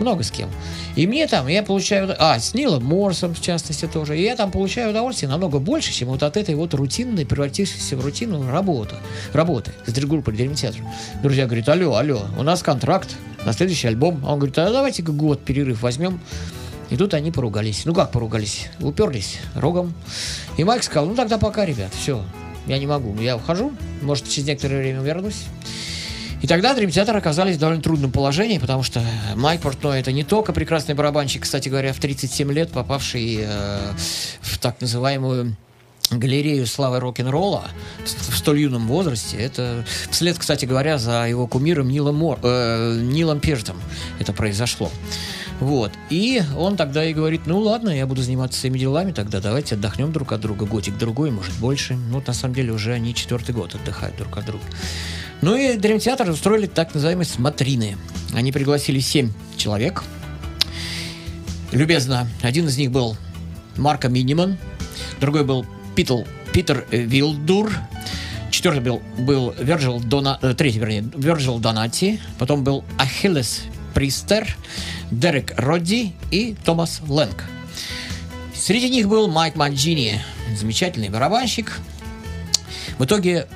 Много 0.00 0.22
с 0.22 0.30
кем. 0.30 0.48
И 0.96 1.06
мне 1.06 1.26
там, 1.26 1.46
я 1.46 1.62
получаю... 1.62 2.14
А, 2.18 2.38
с 2.38 2.54
Нилом 2.54 2.84
Морсом, 2.84 3.34
в 3.34 3.40
частности, 3.40 3.86
тоже. 3.86 4.18
И 4.18 4.22
я 4.22 4.34
там 4.34 4.50
получаю 4.50 4.90
удовольствие 4.90 5.28
намного 5.28 5.58
больше, 5.58 5.92
чем 5.92 6.08
вот 6.08 6.22
от 6.22 6.36
этой 6.36 6.54
вот 6.54 6.72
рутинной, 6.74 7.26
превратившейся 7.26 7.96
в 7.96 8.04
рутинную 8.04 8.50
работу. 8.50 8.96
Работы 9.32 9.72
с 9.86 9.92
группой 9.92 10.34
Theater. 10.34 10.82
Друзья 11.22 11.46
говорят, 11.46 11.68
алло, 11.68 11.94
алло, 11.96 12.22
у 12.38 12.42
нас 12.42 12.62
контракт 12.62 13.14
на 13.44 13.52
следующий 13.52 13.88
альбом. 13.88 14.22
А 14.24 14.32
он 14.32 14.38
говорит, 14.38 14.58
а 14.58 14.72
давайте-ка 14.72 15.12
год 15.12 15.44
перерыв 15.44 15.82
возьмем. 15.82 16.20
И 16.88 16.96
тут 16.96 17.14
они 17.14 17.30
поругались. 17.30 17.84
Ну 17.84 17.94
как 17.94 18.10
поругались? 18.10 18.68
Уперлись 18.80 19.38
рогом. 19.54 19.94
И 20.56 20.64
Майк 20.64 20.82
сказал, 20.82 21.06
ну 21.06 21.14
тогда 21.14 21.38
пока, 21.38 21.64
ребят, 21.64 21.92
все, 21.94 22.24
я 22.66 22.78
не 22.78 22.86
могу. 22.86 23.14
Я 23.20 23.36
ухожу, 23.36 23.72
может, 24.02 24.28
через 24.28 24.48
некоторое 24.48 24.80
время 24.80 25.00
вернусь. 25.00 25.44
И 26.42 26.46
тогда 26.46 26.74
Dream 26.74 26.88
Theater 26.88 27.16
оказались 27.16 27.56
в 27.56 27.58
довольно 27.58 27.82
трудном 27.82 28.12
положении, 28.12 28.58
потому 28.58 28.82
что 28.82 29.02
Майк 29.36 29.60
Портной 29.60 30.00
это 30.00 30.12
не 30.12 30.24
только 30.24 30.52
прекрасный 30.52 30.94
барабанщик, 30.94 31.42
кстати 31.42 31.68
говоря, 31.68 31.92
в 31.92 31.98
37 31.98 32.50
лет 32.52 32.70
попавший 32.70 33.40
э, 33.42 33.92
в 34.40 34.58
так 34.58 34.80
называемую 34.80 35.56
галерею 36.10 36.66
славы 36.66 36.98
рок-н-ролла 36.98 37.64
в 38.04 38.36
столь 38.36 38.60
юном 38.60 38.88
возрасте. 38.88 39.36
Это 39.36 39.84
вслед, 40.10 40.38
кстати 40.38 40.64
говоря, 40.64 40.98
за 40.98 41.28
его 41.28 41.46
кумиром 41.46 41.88
Нилом, 41.88 42.16
Мор, 42.16 42.38
э, 42.42 43.00
Нилом 43.00 43.40
Пиртом 43.40 43.76
это 44.18 44.32
произошло. 44.32 44.90
Вот. 45.60 45.92
И 46.08 46.42
он 46.56 46.76
тогда 46.76 47.04
и 47.04 47.12
говорит, 47.12 47.42
ну 47.44 47.58
ладно, 47.58 47.90
я 47.90 48.06
буду 48.06 48.22
заниматься 48.22 48.58
своими 48.58 48.78
делами, 48.78 49.12
тогда 49.12 49.40
давайте 49.40 49.74
отдохнем 49.74 50.10
друг 50.10 50.32
от 50.32 50.40
друга. 50.40 50.64
Годик 50.64 50.96
другой, 50.96 51.30
может 51.30 51.54
больше. 51.58 51.96
Ну, 51.96 52.14
вот 52.14 52.26
на 52.26 52.32
самом 52.32 52.54
деле 52.54 52.72
уже 52.72 52.94
они 52.94 53.14
четвертый 53.14 53.54
год 53.54 53.74
отдыхают 53.74 54.16
друг 54.16 54.38
от 54.38 54.46
друга. 54.46 54.64
Ну 55.42 55.56
и 55.56 55.76
Theater 55.76 56.30
устроили 56.30 56.66
так 56.66 56.94
называемые 56.94 57.26
смотрины. 57.26 57.96
Они 58.34 58.52
пригласили 58.52 59.00
семь 59.00 59.30
человек. 59.56 60.04
Любезно. 61.72 62.28
Один 62.42 62.66
из 62.66 62.76
них 62.76 62.90
был 62.90 63.16
Марко 63.76 64.08
Миниман, 64.08 64.58
другой 65.20 65.44
был 65.44 65.64
Питл, 65.94 66.22
Питер 66.52 66.84
Вилдур, 66.90 67.72
четвертый 68.50 68.82
был, 68.82 69.02
был 69.18 69.54
Верджил 69.58 70.00
Дона, 70.00 70.38
э, 70.42 70.54
третий, 70.54 70.80
вернее, 70.80 71.08
Верджил 71.14 71.58
Донати, 71.58 72.20
потом 72.38 72.64
был 72.64 72.84
Ахиллес 72.98 73.62
Пристер, 73.94 74.56
Дерек 75.10 75.54
Родди 75.56 76.12
и 76.30 76.56
Томас 76.64 77.00
Лэнг. 77.06 77.44
Среди 78.54 78.90
них 78.90 79.08
был 79.08 79.28
Майк 79.28 79.56
Манджини, 79.56 80.20
замечательный 80.56 81.08
барабанщик. 81.08 81.78
В 82.98 83.04
итоге 83.04 83.46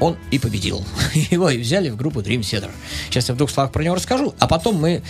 он 0.00 0.16
и 0.30 0.38
победил. 0.38 0.84
Его 1.30 1.50
и 1.50 1.58
взяли 1.58 1.90
в 1.90 1.96
группу 1.96 2.20
Dream 2.20 2.40
Theater. 2.40 2.70
Сейчас 3.10 3.28
я 3.28 3.34
в 3.34 3.38
двух 3.38 3.50
словах 3.50 3.72
про 3.72 3.82
него 3.82 3.94
расскажу, 3.94 4.34
а 4.38 4.46
потом 4.46 4.76
мы, 4.76 5.02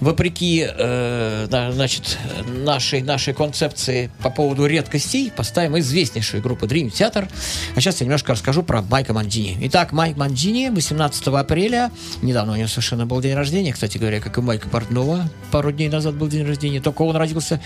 вопреки 0.00 0.66
э, 0.68 1.46
значит, 1.48 2.18
нашей, 2.46 3.02
нашей 3.02 3.34
концепции 3.34 4.10
по 4.22 4.30
поводу 4.30 4.66
редкостей, 4.66 5.30
поставим 5.30 5.78
известнейшую 5.78 6.42
группу 6.42 6.66
Dream 6.66 6.90
Theater. 6.90 7.28
А 7.74 7.80
сейчас 7.80 8.00
я 8.00 8.06
немножко 8.06 8.32
расскажу 8.32 8.62
про 8.62 8.82
Майка 8.82 9.12
Манджини. 9.12 9.56
Итак, 9.62 9.92
Майк 9.92 10.16
Манджини 10.16 10.68
18 10.70 11.28
апреля, 11.28 11.90
недавно 12.20 12.52
у 12.52 12.56
него 12.56 12.68
совершенно 12.68 13.06
был 13.06 13.20
день 13.20 13.34
рождения, 13.34 13.72
кстати 13.72 13.98
говоря, 13.98 14.20
как 14.20 14.36
и 14.38 14.40
Майка 14.40 14.68
Портнова, 14.68 15.28
пару 15.50 15.72
дней 15.72 15.88
назад 15.88 16.14
был 16.16 16.28
день 16.28 16.46
рождения, 16.46 16.80
только 16.80 17.02
он 17.02 17.16
родился 17.16 17.60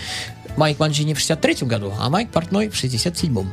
Майк 0.57 0.79
Манджини 0.79 1.13
в 1.13 1.19
63 1.19 1.67
году, 1.67 1.93
а 1.99 2.09
Майк 2.09 2.31
Портной 2.31 2.69
в 2.69 2.73
67-м. 2.73 3.49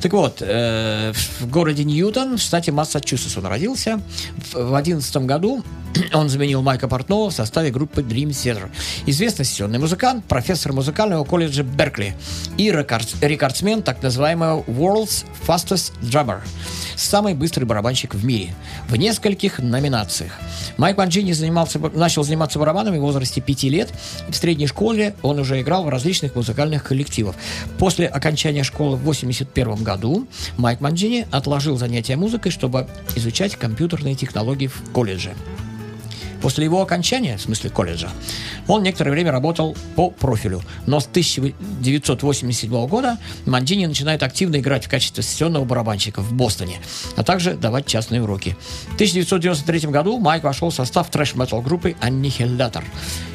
Так 0.00 0.12
вот, 0.12 0.38
э, 0.40 1.12
в 1.40 1.50
городе 1.50 1.84
Ньютон, 1.84 2.36
в 2.36 2.42
штате 2.48 2.72
Массачусетс 2.72 3.36
он 3.36 3.46
родился. 3.46 4.00
В 4.52 4.74
11 4.74 5.16
году 5.18 5.62
он 6.12 6.28
заменил 6.28 6.62
Майка 6.62 6.88
Портнова 6.88 7.30
в 7.30 7.34
составе 7.34 7.70
группы 7.70 8.02
Dream 8.02 8.30
Theater. 8.30 8.70
Известный 9.06 9.44
сессионный 9.44 9.78
музыкант, 9.78 10.24
профессор 10.24 10.72
музыкального 10.72 11.24
колледжа 11.24 11.62
Беркли 11.62 12.14
и 12.56 12.70
рекорд- 12.70 13.16
рекордсмен 13.20 13.82
так 13.82 14.02
называемого 14.02 14.62
World's 14.64 15.24
Fastest 15.46 15.92
Drummer. 16.02 16.40
Самый 16.96 17.34
быстрый 17.34 17.64
барабанщик 17.64 18.14
в 18.14 18.24
мире. 18.24 18.54
В 18.88 18.96
нескольких 18.96 19.60
номинациях. 19.60 20.32
Майк 20.78 20.96
Манджини 20.96 21.32
занимался, 21.32 21.78
начал 21.78 22.24
заниматься 22.24 22.58
барабанами 22.58 22.98
в 22.98 23.02
возрасте 23.02 23.40
5 23.40 23.62
лет. 23.64 23.90
В 24.28 24.34
средней 24.34 24.66
школе 24.66 25.14
он 25.22 25.38
уже 25.38 25.60
играл 25.60 25.84
в 25.84 25.88
различных 25.88 26.34
музыкальных 26.34 26.82
коллективах. 26.82 27.36
После 27.78 28.06
окончания 28.08 28.64
школы 28.64 28.96
в 28.96 29.00
1981 29.00 29.84
году 29.84 30.26
Майк 30.56 30.80
Манджини 30.80 31.26
отложил 31.30 31.76
занятия 31.78 32.16
музыкой, 32.16 32.50
чтобы 32.50 32.88
изучать 33.14 33.54
компьютерные 33.54 34.16
технологии 34.16 34.66
в 34.66 34.90
колледже. 34.92 35.34
После 36.40 36.64
его 36.64 36.82
окончания, 36.82 37.36
в 37.36 37.40
смысле 37.40 37.70
колледжа, 37.70 38.08
он 38.66 38.82
некоторое 38.82 39.10
время 39.10 39.32
работал 39.32 39.76
по 39.96 40.10
профилю. 40.10 40.62
Но 40.86 41.00
с 41.00 41.06
1987 41.06 42.86
года 42.86 43.18
Мандини 43.46 43.86
начинает 43.86 44.22
активно 44.22 44.56
играть 44.56 44.86
в 44.86 44.88
качестве 44.88 45.22
сессионного 45.22 45.64
барабанщика 45.64 46.20
в 46.20 46.32
Бостоне, 46.32 46.80
а 47.16 47.24
также 47.24 47.54
давать 47.54 47.86
частные 47.86 48.22
уроки. 48.22 48.56
В 48.90 48.94
1993 48.94 49.90
году 49.90 50.18
Майк 50.18 50.44
вошел 50.44 50.70
в 50.70 50.74
состав 50.74 51.10
трэш-метал 51.10 51.60
группы 51.62 51.96
Annihilator 52.00 52.84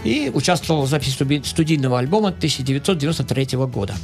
и 0.03 0.31
участвовал 0.33 0.83
в 0.83 0.89
записи 0.89 1.41
студийного 1.45 1.99
альбома 1.99 2.29
1993 2.29 3.57
года. 3.67 3.95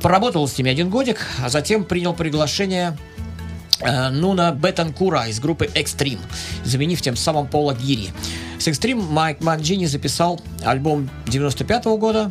Поработал 0.00 0.46
с 0.46 0.56
ними 0.58 0.70
один 0.70 0.90
годик, 0.90 1.26
а 1.42 1.48
затем 1.48 1.84
принял 1.84 2.14
приглашение 2.14 2.96
Нуна 4.12 4.52
Бетанкура 4.52 5.26
из 5.28 5.40
группы 5.40 5.66
Extreme, 5.66 6.20
заменив 6.64 7.00
тем 7.02 7.16
самым 7.16 7.46
Пола 7.46 7.74
Гири. 7.74 8.10
С 8.58 8.68
Extreme 8.68 9.02
Майк 9.10 9.40
Манджини 9.40 9.86
записал 9.86 10.40
альбом 10.64 11.10
95 11.26 11.84
года, 11.98 12.30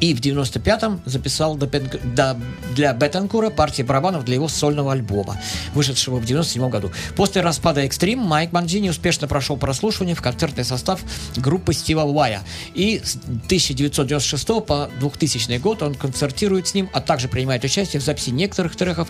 и 0.00 0.14
в 0.14 0.20
95-м 0.20 1.00
записал 1.04 1.56
для 1.56 2.92
Бетанкура 2.92 3.50
партии 3.50 3.82
барабанов 3.82 4.24
для 4.24 4.34
его 4.34 4.48
сольного 4.48 4.92
альбома, 4.92 5.36
вышедшего 5.74 6.18
в 6.18 6.24
97 6.24 6.68
году. 6.68 6.90
После 7.16 7.42
распада 7.42 7.84
Extreme 7.84 8.16
Майк 8.16 8.52
Манджини 8.52 8.90
успешно 8.90 9.28
прошел 9.28 9.56
прослушивание 9.56 10.14
в 10.14 10.22
концертный 10.22 10.64
состав 10.64 11.00
группы 11.36 11.72
Стива 11.72 12.02
Уая. 12.02 12.42
И 12.74 13.00
с 13.02 13.16
1996 13.16 14.46
по 14.64 14.90
2000 15.00 15.58
год 15.58 15.82
он 15.82 15.94
концертирует 15.94 16.68
с 16.68 16.74
ним, 16.74 16.88
а 16.92 17.00
также 17.00 17.28
принимает 17.28 17.64
участие 17.64 18.00
в 18.00 18.04
записи 18.04 18.30
некоторых 18.30 18.76
треков 18.76 19.08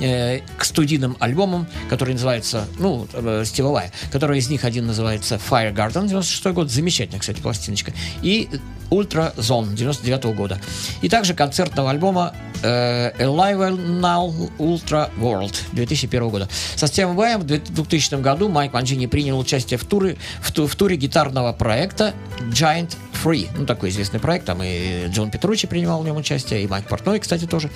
э, 0.00 0.40
к 0.56 0.64
студийным 0.64 1.16
альбомам, 1.20 1.66
который 1.88 2.14
называется, 2.14 2.66
ну, 2.78 3.06
э, 3.12 3.42
Стива 3.44 3.68
Уая, 3.68 3.92
который 4.12 4.38
из 4.38 4.48
них 4.48 4.64
один 4.64 4.86
называется 4.86 5.40
Fire 5.50 5.74
Garden 5.74 6.08
96 6.08 6.46
год, 6.54 6.70
замечательная, 6.70 7.20
кстати, 7.20 7.40
пластиночка, 7.40 7.92
и 8.22 8.48
Ультра 8.90 9.32
Zone 9.36 9.74
99 9.74 10.24
года. 10.36 10.58
И 11.02 11.08
также 11.08 11.34
концертного 11.34 11.90
альбома 11.90 12.32
э, 12.62 13.12
Alive 13.18 14.00
Now 14.00 14.50
Ultra 14.58 15.10
World 15.18 15.54
2001 15.72 16.28
года. 16.28 16.48
Со 16.76 16.86
Стивом 16.86 17.16
Ваем 17.16 17.40
в 17.40 17.44
2000 17.44 18.20
году 18.20 18.48
Майк 18.48 18.72
Манджини 18.72 19.06
принял 19.06 19.38
участие 19.38 19.78
в 19.78 19.84
туре, 19.84 20.16
в, 20.40 20.52
ту- 20.52 20.66
в 20.66 20.74
туре 20.74 20.96
гитарного 20.96 21.52
проекта 21.52 22.14
Giant 22.50 22.96
Free. 23.24 23.48
Ну, 23.56 23.66
такой 23.66 23.88
известный 23.90 24.20
проект. 24.20 24.46
Там 24.46 24.62
и 24.62 25.06
Джон 25.08 25.30
Петручи 25.30 25.66
принимал 25.66 26.02
в 26.02 26.04
нем 26.04 26.16
участие, 26.16 26.62
и 26.62 26.66
Майк 26.66 26.86
Портной, 26.86 27.18
кстати, 27.18 27.46
тоже. 27.46 27.70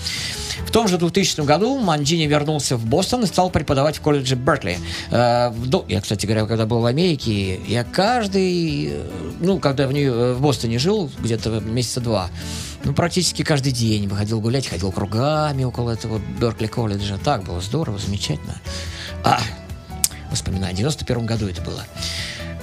В 0.66 0.70
том 0.70 0.88
же 0.88 0.98
2000 0.98 1.40
году 1.42 1.78
Манджини 1.78 2.26
вернулся 2.26 2.76
в 2.76 2.84
Бостон 2.86 3.24
и 3.24 3.26
стал 3.26 3.50
преподавать 3.50 3.96
в 3.96 4.00
колледже 4.00 4.36
Беркли. 4.36 4.78
Э, 5.10 5.52
Я, 5.88 6.00
кстати 6.00 6.26
говоря, 6.26 6.46
когда 6.46 6.66
был 6.66 6.80
в 6.80 6.86
Америке, 6.86 7.60
я 7.66 7.84
каждый, 7.84 8.88
э, 8.92 9.10
ну, 9.40 9.58
когда 9.58 9.86
в, 9.86 9.92
Нью- 9.92 10.34
в 10.34 10.40
Бостоне 10.40 10.78
жил, 10.78 11.10
где-то 11.18 11.60
месяца 11.60 12.00
два, 12.00 12.28
ну, 12.84 12.92
практически 12.94 13.42
каждый 13.42 13.72
день 13.72 14.08
выходил 14.08 14.40
гулять, 14.40 14.66
ходил 14.66 14.92
кругами 14.92 15.64
около 15.64 15.90
этого 15.90 16.20
Беркли 16.40 16.66
колледжа. 16.66 17.18
Так 17.18 17.44
было 17.44 17.60
здорово, 17.60 17.98
замечательно. 17.98 18.60
А, 19.24 19.40
воспоминаю, 20.30 20.74
в 20.74 20.76
91 20.76 21.26
году 21.26 21.48
это 21.48 21.62
было. 21.62 21.84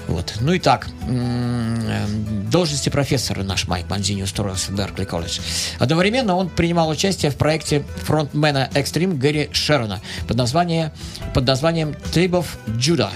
Вот. 0.10 0.34
Ну 0.42 0.54
и 0.54 0.60
так, 0.60 0.88
э, 1.08 2.06
должности 2.52 2.90
профессора 2.90 3.44
наш 3.44 3.68
Майк 3.68 3.88
Манзини 3.90 4.24
устроился 4.24 4.72
в 4.72 4.76
Беркли 4.76 5.06
колледж. 5.06 5.40
Одновременно 5.78 6.36
он 6.36 6.50
принимал 6.50 6.90
участие 6.90 7.32
в 7.32 7.36
проекте 7.36 7.84
фронтмена 8.04 8.70
Extreme 8.74 9.18
Гэри 9.18 9.50
Шерона 9.54 10.02
под, 10.28 10.38
название, 10.38 10.92
под 11.36 11.46
названием 11.46 11.90
Tribe 12.12 12.44
of 12.44 12.46
Judah. 12.80 13.12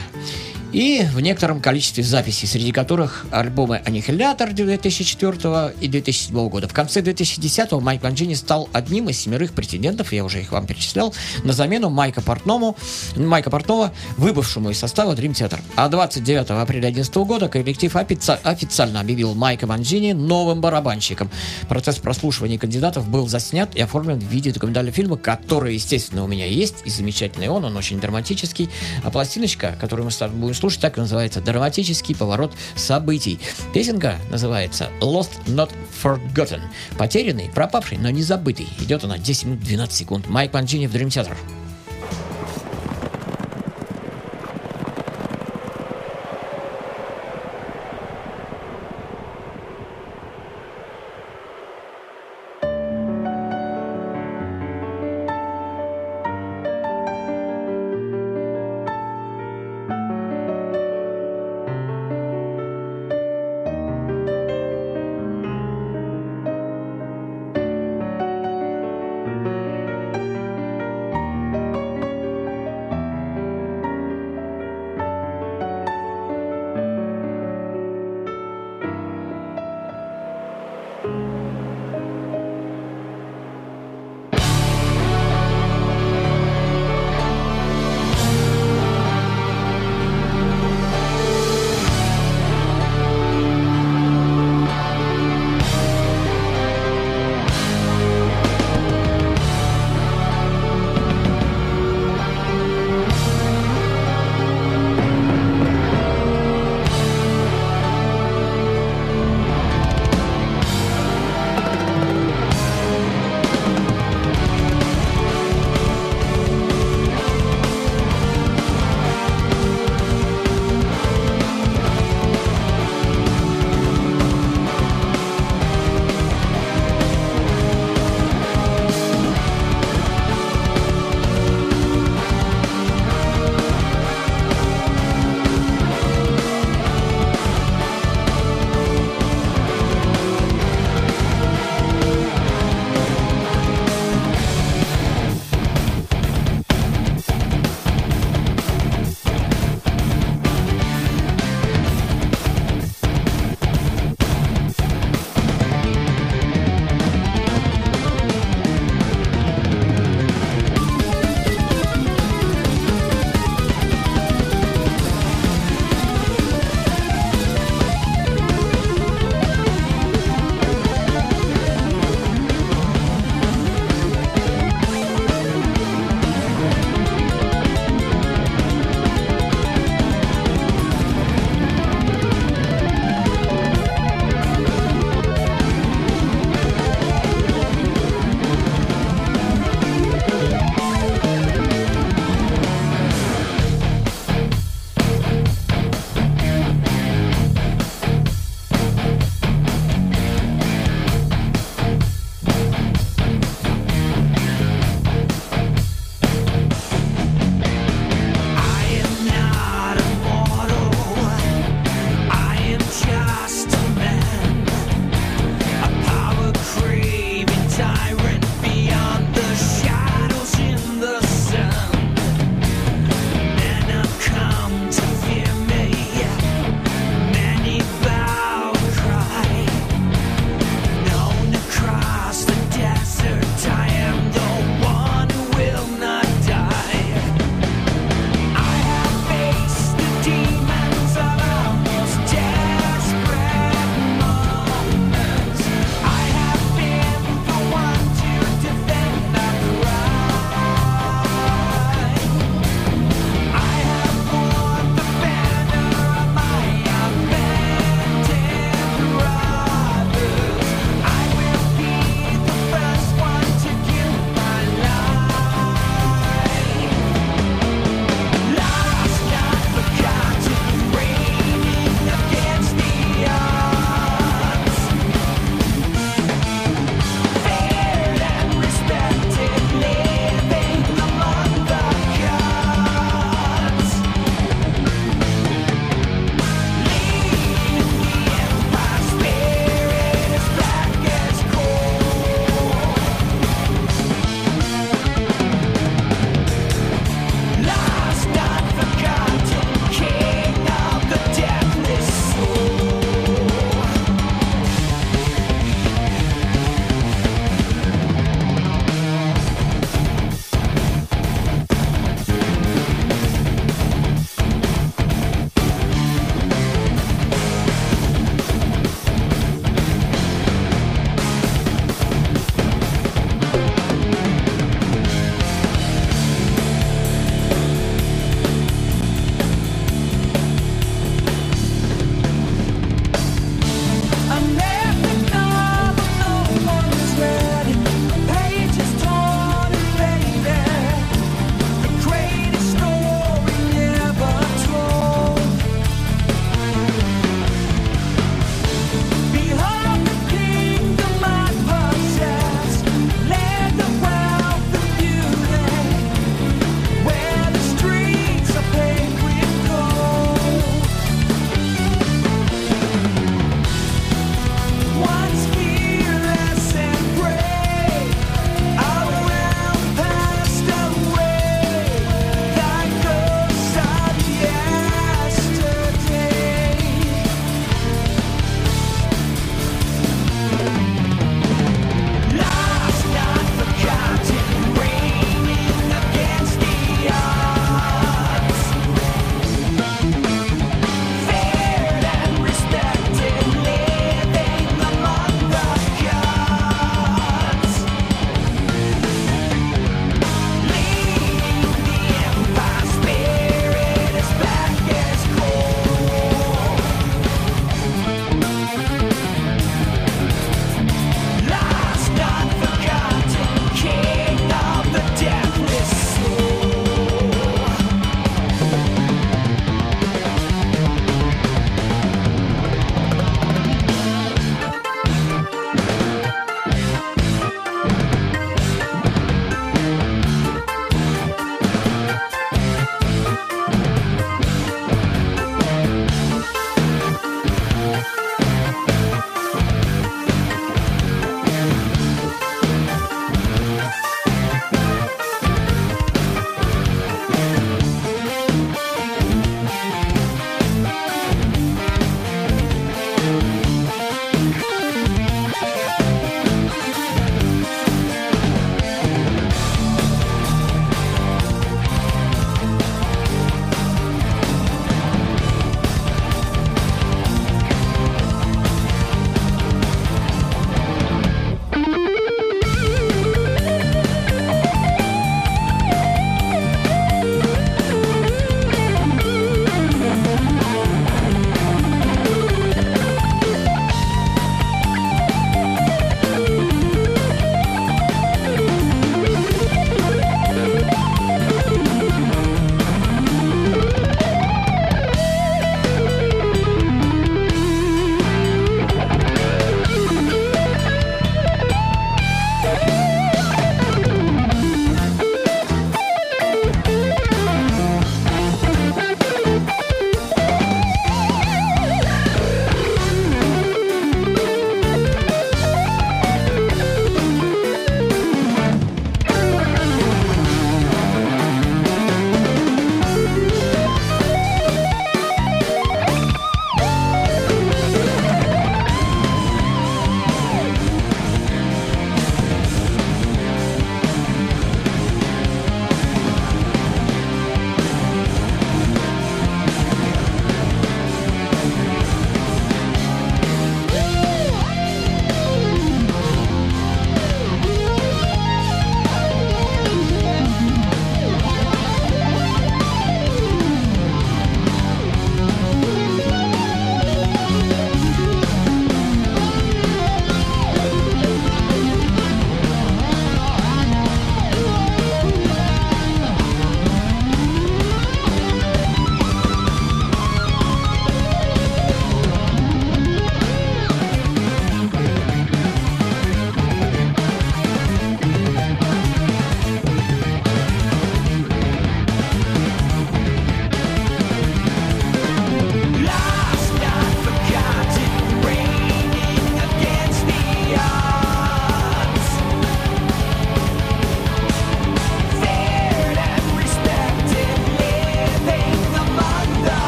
И 0.73 1.05
в 1.13 1.19
некотором 1.19 1.61
количестве 1.61 2.03
записей, 2.03 2.47
среди 2.47 2.71
которых 2.71 3.27
альбомы 3.29 3.79
«Аннихилятор» 3.85 4.53
2004 4.53 5.75
и 5.79 5.87
2007 5.87 6.49
года. 6.49 6.67
В 6.67 6.73
конце 6.73 7.03
2010 7.03 7.73
Майк 7.73 8.01
Манджини 8.01 8.33
стал 8.33 8.67
одним 8.73 9.07
из 9.09 9.19
семерых 9.19 9.53
претендентов, 9.53 10.11
я 10.11 10.25
уже 10.25 10.41
их 10.41 10.51
вам 10.51 10.65
перечислял, 10.65 11.13
на 11.43 11.53
замену 11.53 11.91
Майка 11.91 12.21
Портному, 12.21 12.75
Майка 13.15 13.51
Портнова, 13.51 13.93
выбывшему 14.17 14.71
из 14.71 14.79
состава 14.79 15.13
Dream 15.13 15.33
Theater. 15.33 15.59
А 15.75 15.87
29 15.89 16.49
апреля 16.49 16.91
2011 16.91 17.15
года 17.17 17.49
коллектив 17.49 17.95
офици- 17.95 18.39
официально 18.41 18.99
объявил 18.99 19.35
Майка 19.35 19.67
Манджини 19.67 20.13
новым 20.13 20.59
барабанщиком. 20.59 21.29
Процесс 21.69 21.97
прослушивания 21.97 22.57
кандидатов 22.57 23.07
был 23.07 23.27
заснят 23.27 23.75
и 23.75 23.81
оформлен 23.81 24.19
в 24.19 24.23
виде 24.23 24.51
документального 24.51 24.95
фильма, 24.95 25.17
который, 25.17 25.75
естественно, 25.75 26.23
у 26.23 26.27
меня 26.27 26.47
есть, 26.47 26.77
и 26.83 26.89
замечательный 26.89 27.49
он, 27.49 27.63
он 27.63 27.77
очень 27.77 27.99
драматический. 27.99 28.71
А 29.03 29.11
пластиночка, 29.11 29.77
которую 29.79 30.05
мы 30.05 30.11
с 30.11 30.17
тобой 30.17 30.39
будем 30.39 30.62
слушать, 30.63 30.79
так 30.79 30.95
называется 30.95 31.41
«Драматический 31.41 32.15
поворот 32.15 32.53
событий». 32.77 33.37
Песенка 33.73 34.17
называется 34.31 34.87
«Lost 35.01 35.31
Not 35.45 35.71
Forgotten». 36.01 36.61
Потерянный, 36.97 37.51
пропавший, 37.53 37.97
но 37.97 38.09
не 38.09 38.23
забытый. 38.23 38.69
Идет 38.79 39.03
она 39.03 39.17
10 39.17 39.43
минут 39.43 39.59
12 39.59 39.93
секунд. 39.93 40.27
Майк 40.29 40.53
Манджини 40.53 40.87
в 40.87 40.95
Dream 40.95 41.07
Theater. 41.07 41.35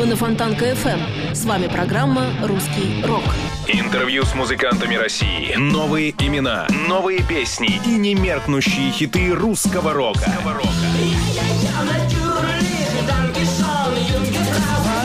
Вы 0.00 0.06
на 0.06 0.16
Фонтанка 0.16 0.64
FM. 0.64 1.34
С 1.34 1.44
вами 1.44 1.66
программа 1.66 2.32
«Русский 2.42 3.04
рок». 3.06 3.22
Интервью 3.68 4.24
с 4.24 4.34
музыкантами 4.34 4.94
России. 4.94 5.54
Новые 5.58 6.12
имена, 6.12 6.66
новые 6.88 7.22
песни 7.22 7.78
и 7.84 7.98
немеркнущие 7.98 8.92
хиты 8.92 9.34
русского 9.34 9.92
рока. 9.92 10.32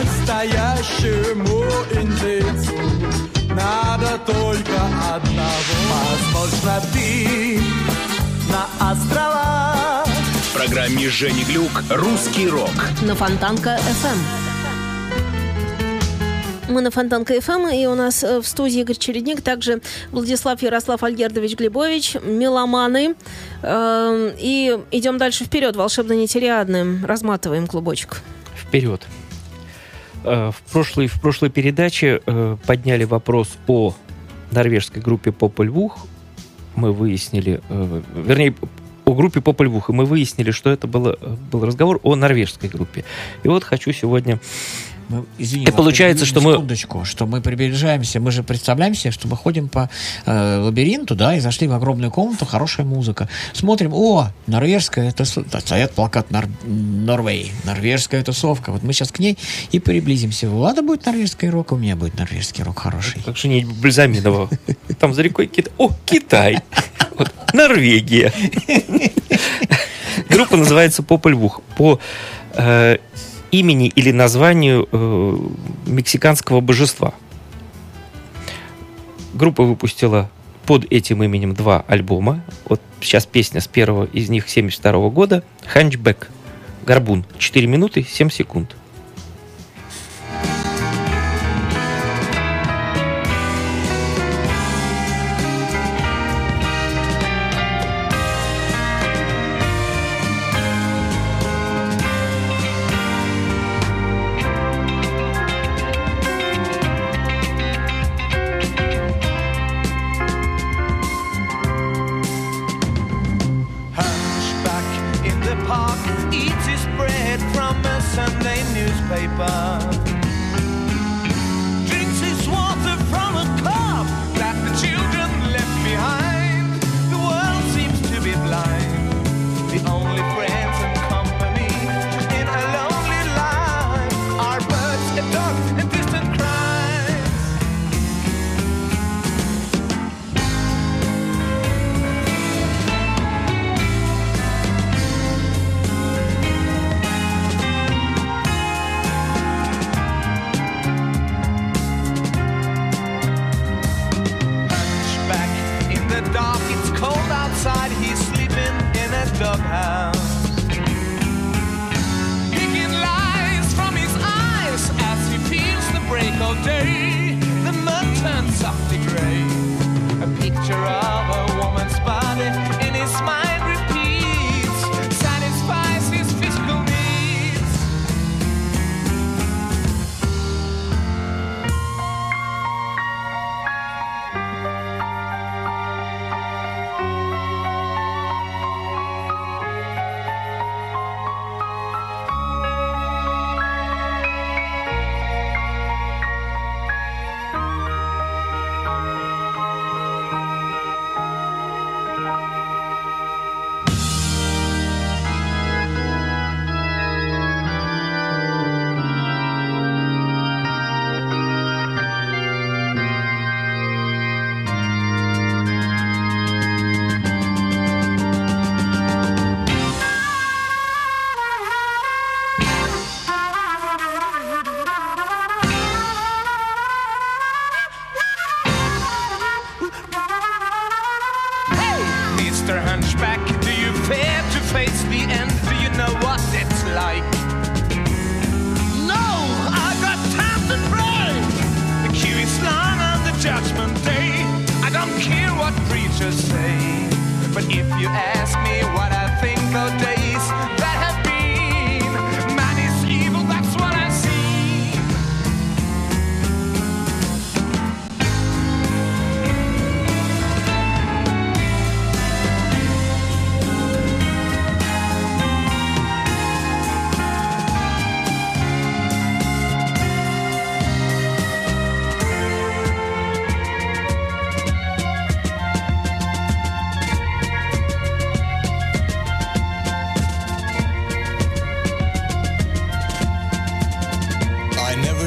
Настоящему 0.01 1.65
индейцу 1.91 2.77
надо 3.49 4.17
только 4.25 4.79
одного. 5.13 6.05
Возможно, 6.33 6.81
ты 6.93 7.59
на 8.49 8.91
островах 8.91 10.07
В 10.07 10.53
программе 10.53 11.09
Жени 11.09 11.43
Глюк 11.43 11.83
«Русский 11.89 12.47
рок». 12.47 12.71
На 13.01 13.13
Фонтанка 13.13 13.71
FM. 13.71 14.54
Мы 16.67 16.81
на 16.81 16.89
Фонтанка 16.89 17.39
ФМ, 17.39 17.67
и 17.67 17.85
у 17.85 17.93
нас 17.93 18.23
э, 18.23 18.41
в 18.41 18.47
студии 18.47 18.81
Игорь 18.81 18.97
Чередник, 18.97 19.41
также 19.41 19.81
Владислав 20.11 20.61
Ярослав 20.63 21.03
Альгердович 21.03 21.55
Глебович, 21.55 22.15
меломаны. 22.23 23.13
Эм, 23.61 24.31
И 24.39 24.75
идем 24.91 25.19
дальше 25.19 25.45
вперед, 25.45 25.75
волшебно 25.75 26.13
нетериадным. 26.13 27.05
Разматываем 27.05 27.67
клубочек. 27.67 28.23
Вперед. 28.55 29.05
Э, 30.23 30.49
В 30.51 30.71
прошлой, 30.71 31.05
в 31.05 31.21
прошлой 31.21 31.51
передаче 31.51 32.21
э, 32.25 32.57
подняли 32.65 33.03
вопрос 33.03 33.49
о 33.67 33.93
норвежской 34.51 35.03
группе 35.03 35.31
Попель 35.31 35.69
Вух. 35.69 36.07
Мы 36.75 36.91
выяснили, 36.91 37.61
вернее, 37.69 38.53
о 39.05 39.13
группе 39.13 39.39
Попель 39.39 39.67
Вух, 39.67 39.89
и 39.89 39.93
мы 39.93 40.05
выяснили, 40.05 40.51
что 40.51 40.71
это 40.71 40.87
было, 40.87 41.17
был 41.51 41.63
разговор 41.63 41.99
о 42.03 42.15
норвежской 42.15 42.69
группе. 42.69 43.05
И 43.43 43.47
вот 43.47 43.63
хочу 43.63 43.93
сегодня 43.93 44.39
Мы, 45.09 45.25
извини, 45.37 45.63
И 45.63 45.67
вас, 45.67 45.75
получается, 45.75 46.25
что 46.25 46.41
мы- 46.41 47.05
что 47.05 47.25
мы 47.27 47.41
приближаемся, 47.41 48.19
мы 48.19 48.31
же 48.31 48.43
представляем 48.43 48.95
себе, 48.95 49.11
что 49.11 49.27
мы 49.27 49.35
ходим 49.37 49.69
по 49.69 49.89
э, 50.25 50.57
лабиринту, 50.59 51.15
да, 51.15 51.35
и 51.35 51.39
зашли 51.39 51.67
в 51.67 51.73
огромную 51.73 52.11
комнату, 52.11 52.45
хорошая 52.45 52.85
музыка. 52.85 53.29
Смотрим, 53.53 53.91
о, 53.93 54.29
норвежская, 54.47 55.09
это 55.09 55.25
стоят 55.25 55.91
плакат 55.93 56.31
Нор... 56.31 56.45
Норвей, 56.65 57.51
норвежская 57.63 58.23
тусовка. 58.23 58.71
Вот 58.71 58.83
мы 58.83 58.93
сейчас 58.93 59.11
к 59.11 59.19
ней 59.19 59.37
и 59.71 59.79
приблизимся. 59.79 60.49
У 60.49 60.55
Влада 60.57 60.81
будет 60.81 61.05
норвежский 61.05 61.49
рок, 61.49 61.71
у 61.71 61.77
меня 61.77 61.95
будет 61.95 62.17
норвежский 62.17 62.63
рок 62.63 62.79
хороший. 62.79 63.21
как 63.23 63.37
же 63.37 63.47
не 63.47 63.65
Бальзаминова. 63.65 64.49
Там 64.99 65.13
за 65.13 65.21
рекой 65.21 65.47
Китай. 65.47 65.71
О, 65.77 65.91
Китай. 66.05 66.59
Вот, 67.17 67.31
Норвегия. 67.53 68.33
Группа 70.29 70.57
называется 70.57 71.03
Попель 71.03 71.33
Вух. 71.33 71.61
По 71.77 71.99
э, 72.53 72.97
имени 73.59 73.87
или 73.87 74.11
названию 74.11 74.87
э, 74.91 75.37
мексиканского 75.85 76.61
божества. 76.61 77.13
Группа 79.33 79.63
выпустила 79.63 80.29
под 80.65 80.85
этим 80.91 81.23
именем 81.23 81.53
два 81.53 81.83
альбома. 81.87 82.43
Вот 82.67 82.81
сейчас 83.01 83.25
песня 83.25 83.61
с 83.61 83.67
первого 83.67 84.05
из 84.05 84.29
них 84.29 84.49
72 84.49 85.09
года. 85.09 85.43
«Ханчбэк». 85.65 86.29
Горбун. 86.85 87.25
4 87.37 87.67
минуты 87.67 88.05
7 88.07 88.29
секунд. 88.29 88.75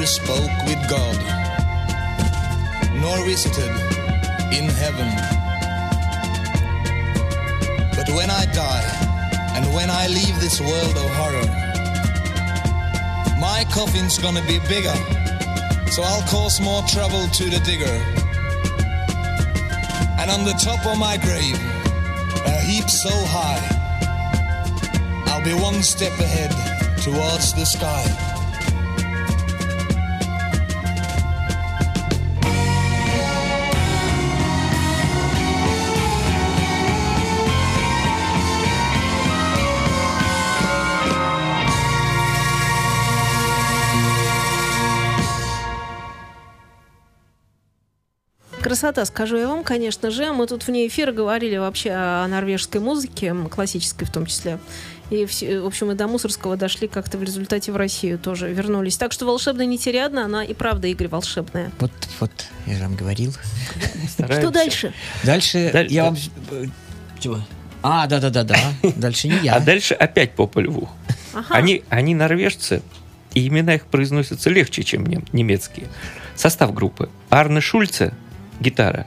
Spoke 0.08 0.56
with 0.64 0.80
God, 0.88 1.18
nor 2.94 3.22
visited 3.26 3.68
in 4.56 4.64
heaven. 4.80 5.10
But 7.94 8.08
when 8.16 8.30
I 8.30 8.46
die, 8.54 8.88
and 9.54 9.66
when 9.74 9.90
I 9.90 10.06
leave 10.06 10.40
this 10.40 10.62
world 10.62 10.96
of 10.96 11.08
horror, 11.20 11.48
my 13.38 13.66
coffin's 13.70 14.16
gonna 14.16 14.44
be 14.46 14.58
bigger, 14.60 14.96
so 15.92 16.02
I'll 16.02 16.26
cause 16.28 16.58
more 16.58 16.82
trouble 16.84 17.28
to 17.28 17.44
the 17.44 17.60
digger. 17.60 17.96
And 20.20 20.30
on 20.30 20.42
the 20.44 20.56
top 20.56 20.86
of 20.86 20.96
my 20.98 21.18
grave, 21.18 21.60
a 22.46 22.56
heap 22.62 22.88
so 22.88 23.12
high, 23.12 23.62
I'll 25.26 25.44
be 25.44 25.52
one 25.52 25.82
step 25.82 26.18
ahead 26.18 26.50
towards 27.02 27.52
the 27.52 27.66
sky. 27.66 28.37
Красота, 48.68 49.06
скажу 49.06 49.38
я 49.38 49.48
вам, 49.48 49.64
конечно 49.64 50.10
же. 50.10 50.30
Мы 50.30 50.46
тут 50.46 50.66
вне 50.66 50.86
эфира 50.86 51.10
говорили 51.10 51.56
вообще 51.56 51.90
о 51.90 52.26
норвежской 52.28 52.82
музыке, 52.82 53.34
классической 53.50 54.06
в 54.06 54.12
том 54.12 54.26
числе. 54.26 54.58
И, 55.08 55.24
в 55.24 55.64
общем, 55.64 55.90
и 55.90 55.94
до 55.94 56.06
Мусорского 56.06 56.54
дошли 56.58 56.86
как-то 56.86 57.16
в 57.16 57.22
результате 57.22 57.72
в 57.72 57.76
Россию 57.76 58.18
тоже 58.18 58.52
вернулись. 58.52 58.98
Так 58.98 59.12
что 59.12 59.24
волшебная 59.24 59.64
нетериадна, 59.64 60.26
она 60.26 60.44
и 60.44 60.52
правда, 60.52 60.86
Игорь, 60.86 61.08
волшебная. 61.08 61.72
Вот, 61.78 61.92
вот, 62.20 62.30
я 62.66 62.74
же 62.76 62.82
вам 62.82 62.94
говорил. 62.94 63.32
Что 64.18 64.50
дальше? 64.50 64.92
Дальше 65.24 65.70
Даль- 65.72 65.90
я 65.90 66.04
вам... 66.04 66.16
э, 66.50 66.66
Чего? 67.20 67.38
А, 67.82 68.06
да-да-да-да. 68.06 68.58
Дальше 68.96 69.28
не 69.28 69.38
я. 69.38 69.54
А 69.54 69.60
дальше 69.60 69.94
опять 69.94 70.32
попа 70.32 70.58
льву. 70.58 70.90
Ага. 71.32 71.46
Они, 71.54 71.84
они 71.88 72.14
норвежцы, 72.14 72.82
и 73.32 73.48
имена 73.48 73.76
их 73.76 73.86
произносятся 73.86 74.50
легче, 74.50 74.82
чем 74.84 75.06
нем- 75.06 75.24
немецкие. 75.32 75.86
Состав 76.36 76.74
группы. 76.74 77.08
Арне 77.30 77.62
Шульце– 77.62 78.12
гитара. 78.60 79.06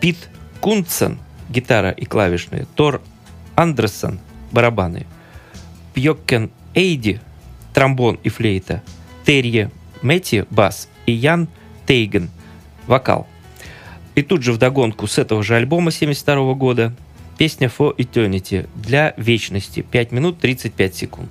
Пит 0.00 0.28
Кунцен– 0.60 1.18
гитара 1.50 1.90
и 1.90 2.04
клавишные. 2.04 2.66
Тор 2.74 3.02
Андерсон– 3.54 4.20
барабаны. 4.52 5.06
Пьоккен 5.94 6.50
Эйди– 6.74 7.20
тромбон 7.74 8.18
и 8.22 8.28
флейта. 8.28 8.82
Терье 9.24 9.70
Метти– 10.02 10.44
бас. 10.50 10.88
И 11.06 11.12
Ян 11.12 11.48
Тейген– 11.86 12.30
вокал. 12.86 13.26
И 14.14 14.22
тут 14.22 14.42
же 14.42 14.52
вдогонку 14.52 15.06
с 15.06 15.18
этого 15.18 15.42
же 15.42 15.56
альбома 15.56 15.90
72 15.90 16.54
года 16.54 16.92
песня 17.38 17.68
For 17.68 17.96
Eternity 17.96 18.68
для 18.74 19.14
вечности 19.16 19.80
5 19.80 20.12
минут 20.12 20.38
35 20.38 20.94
секунд. 20.94 21.30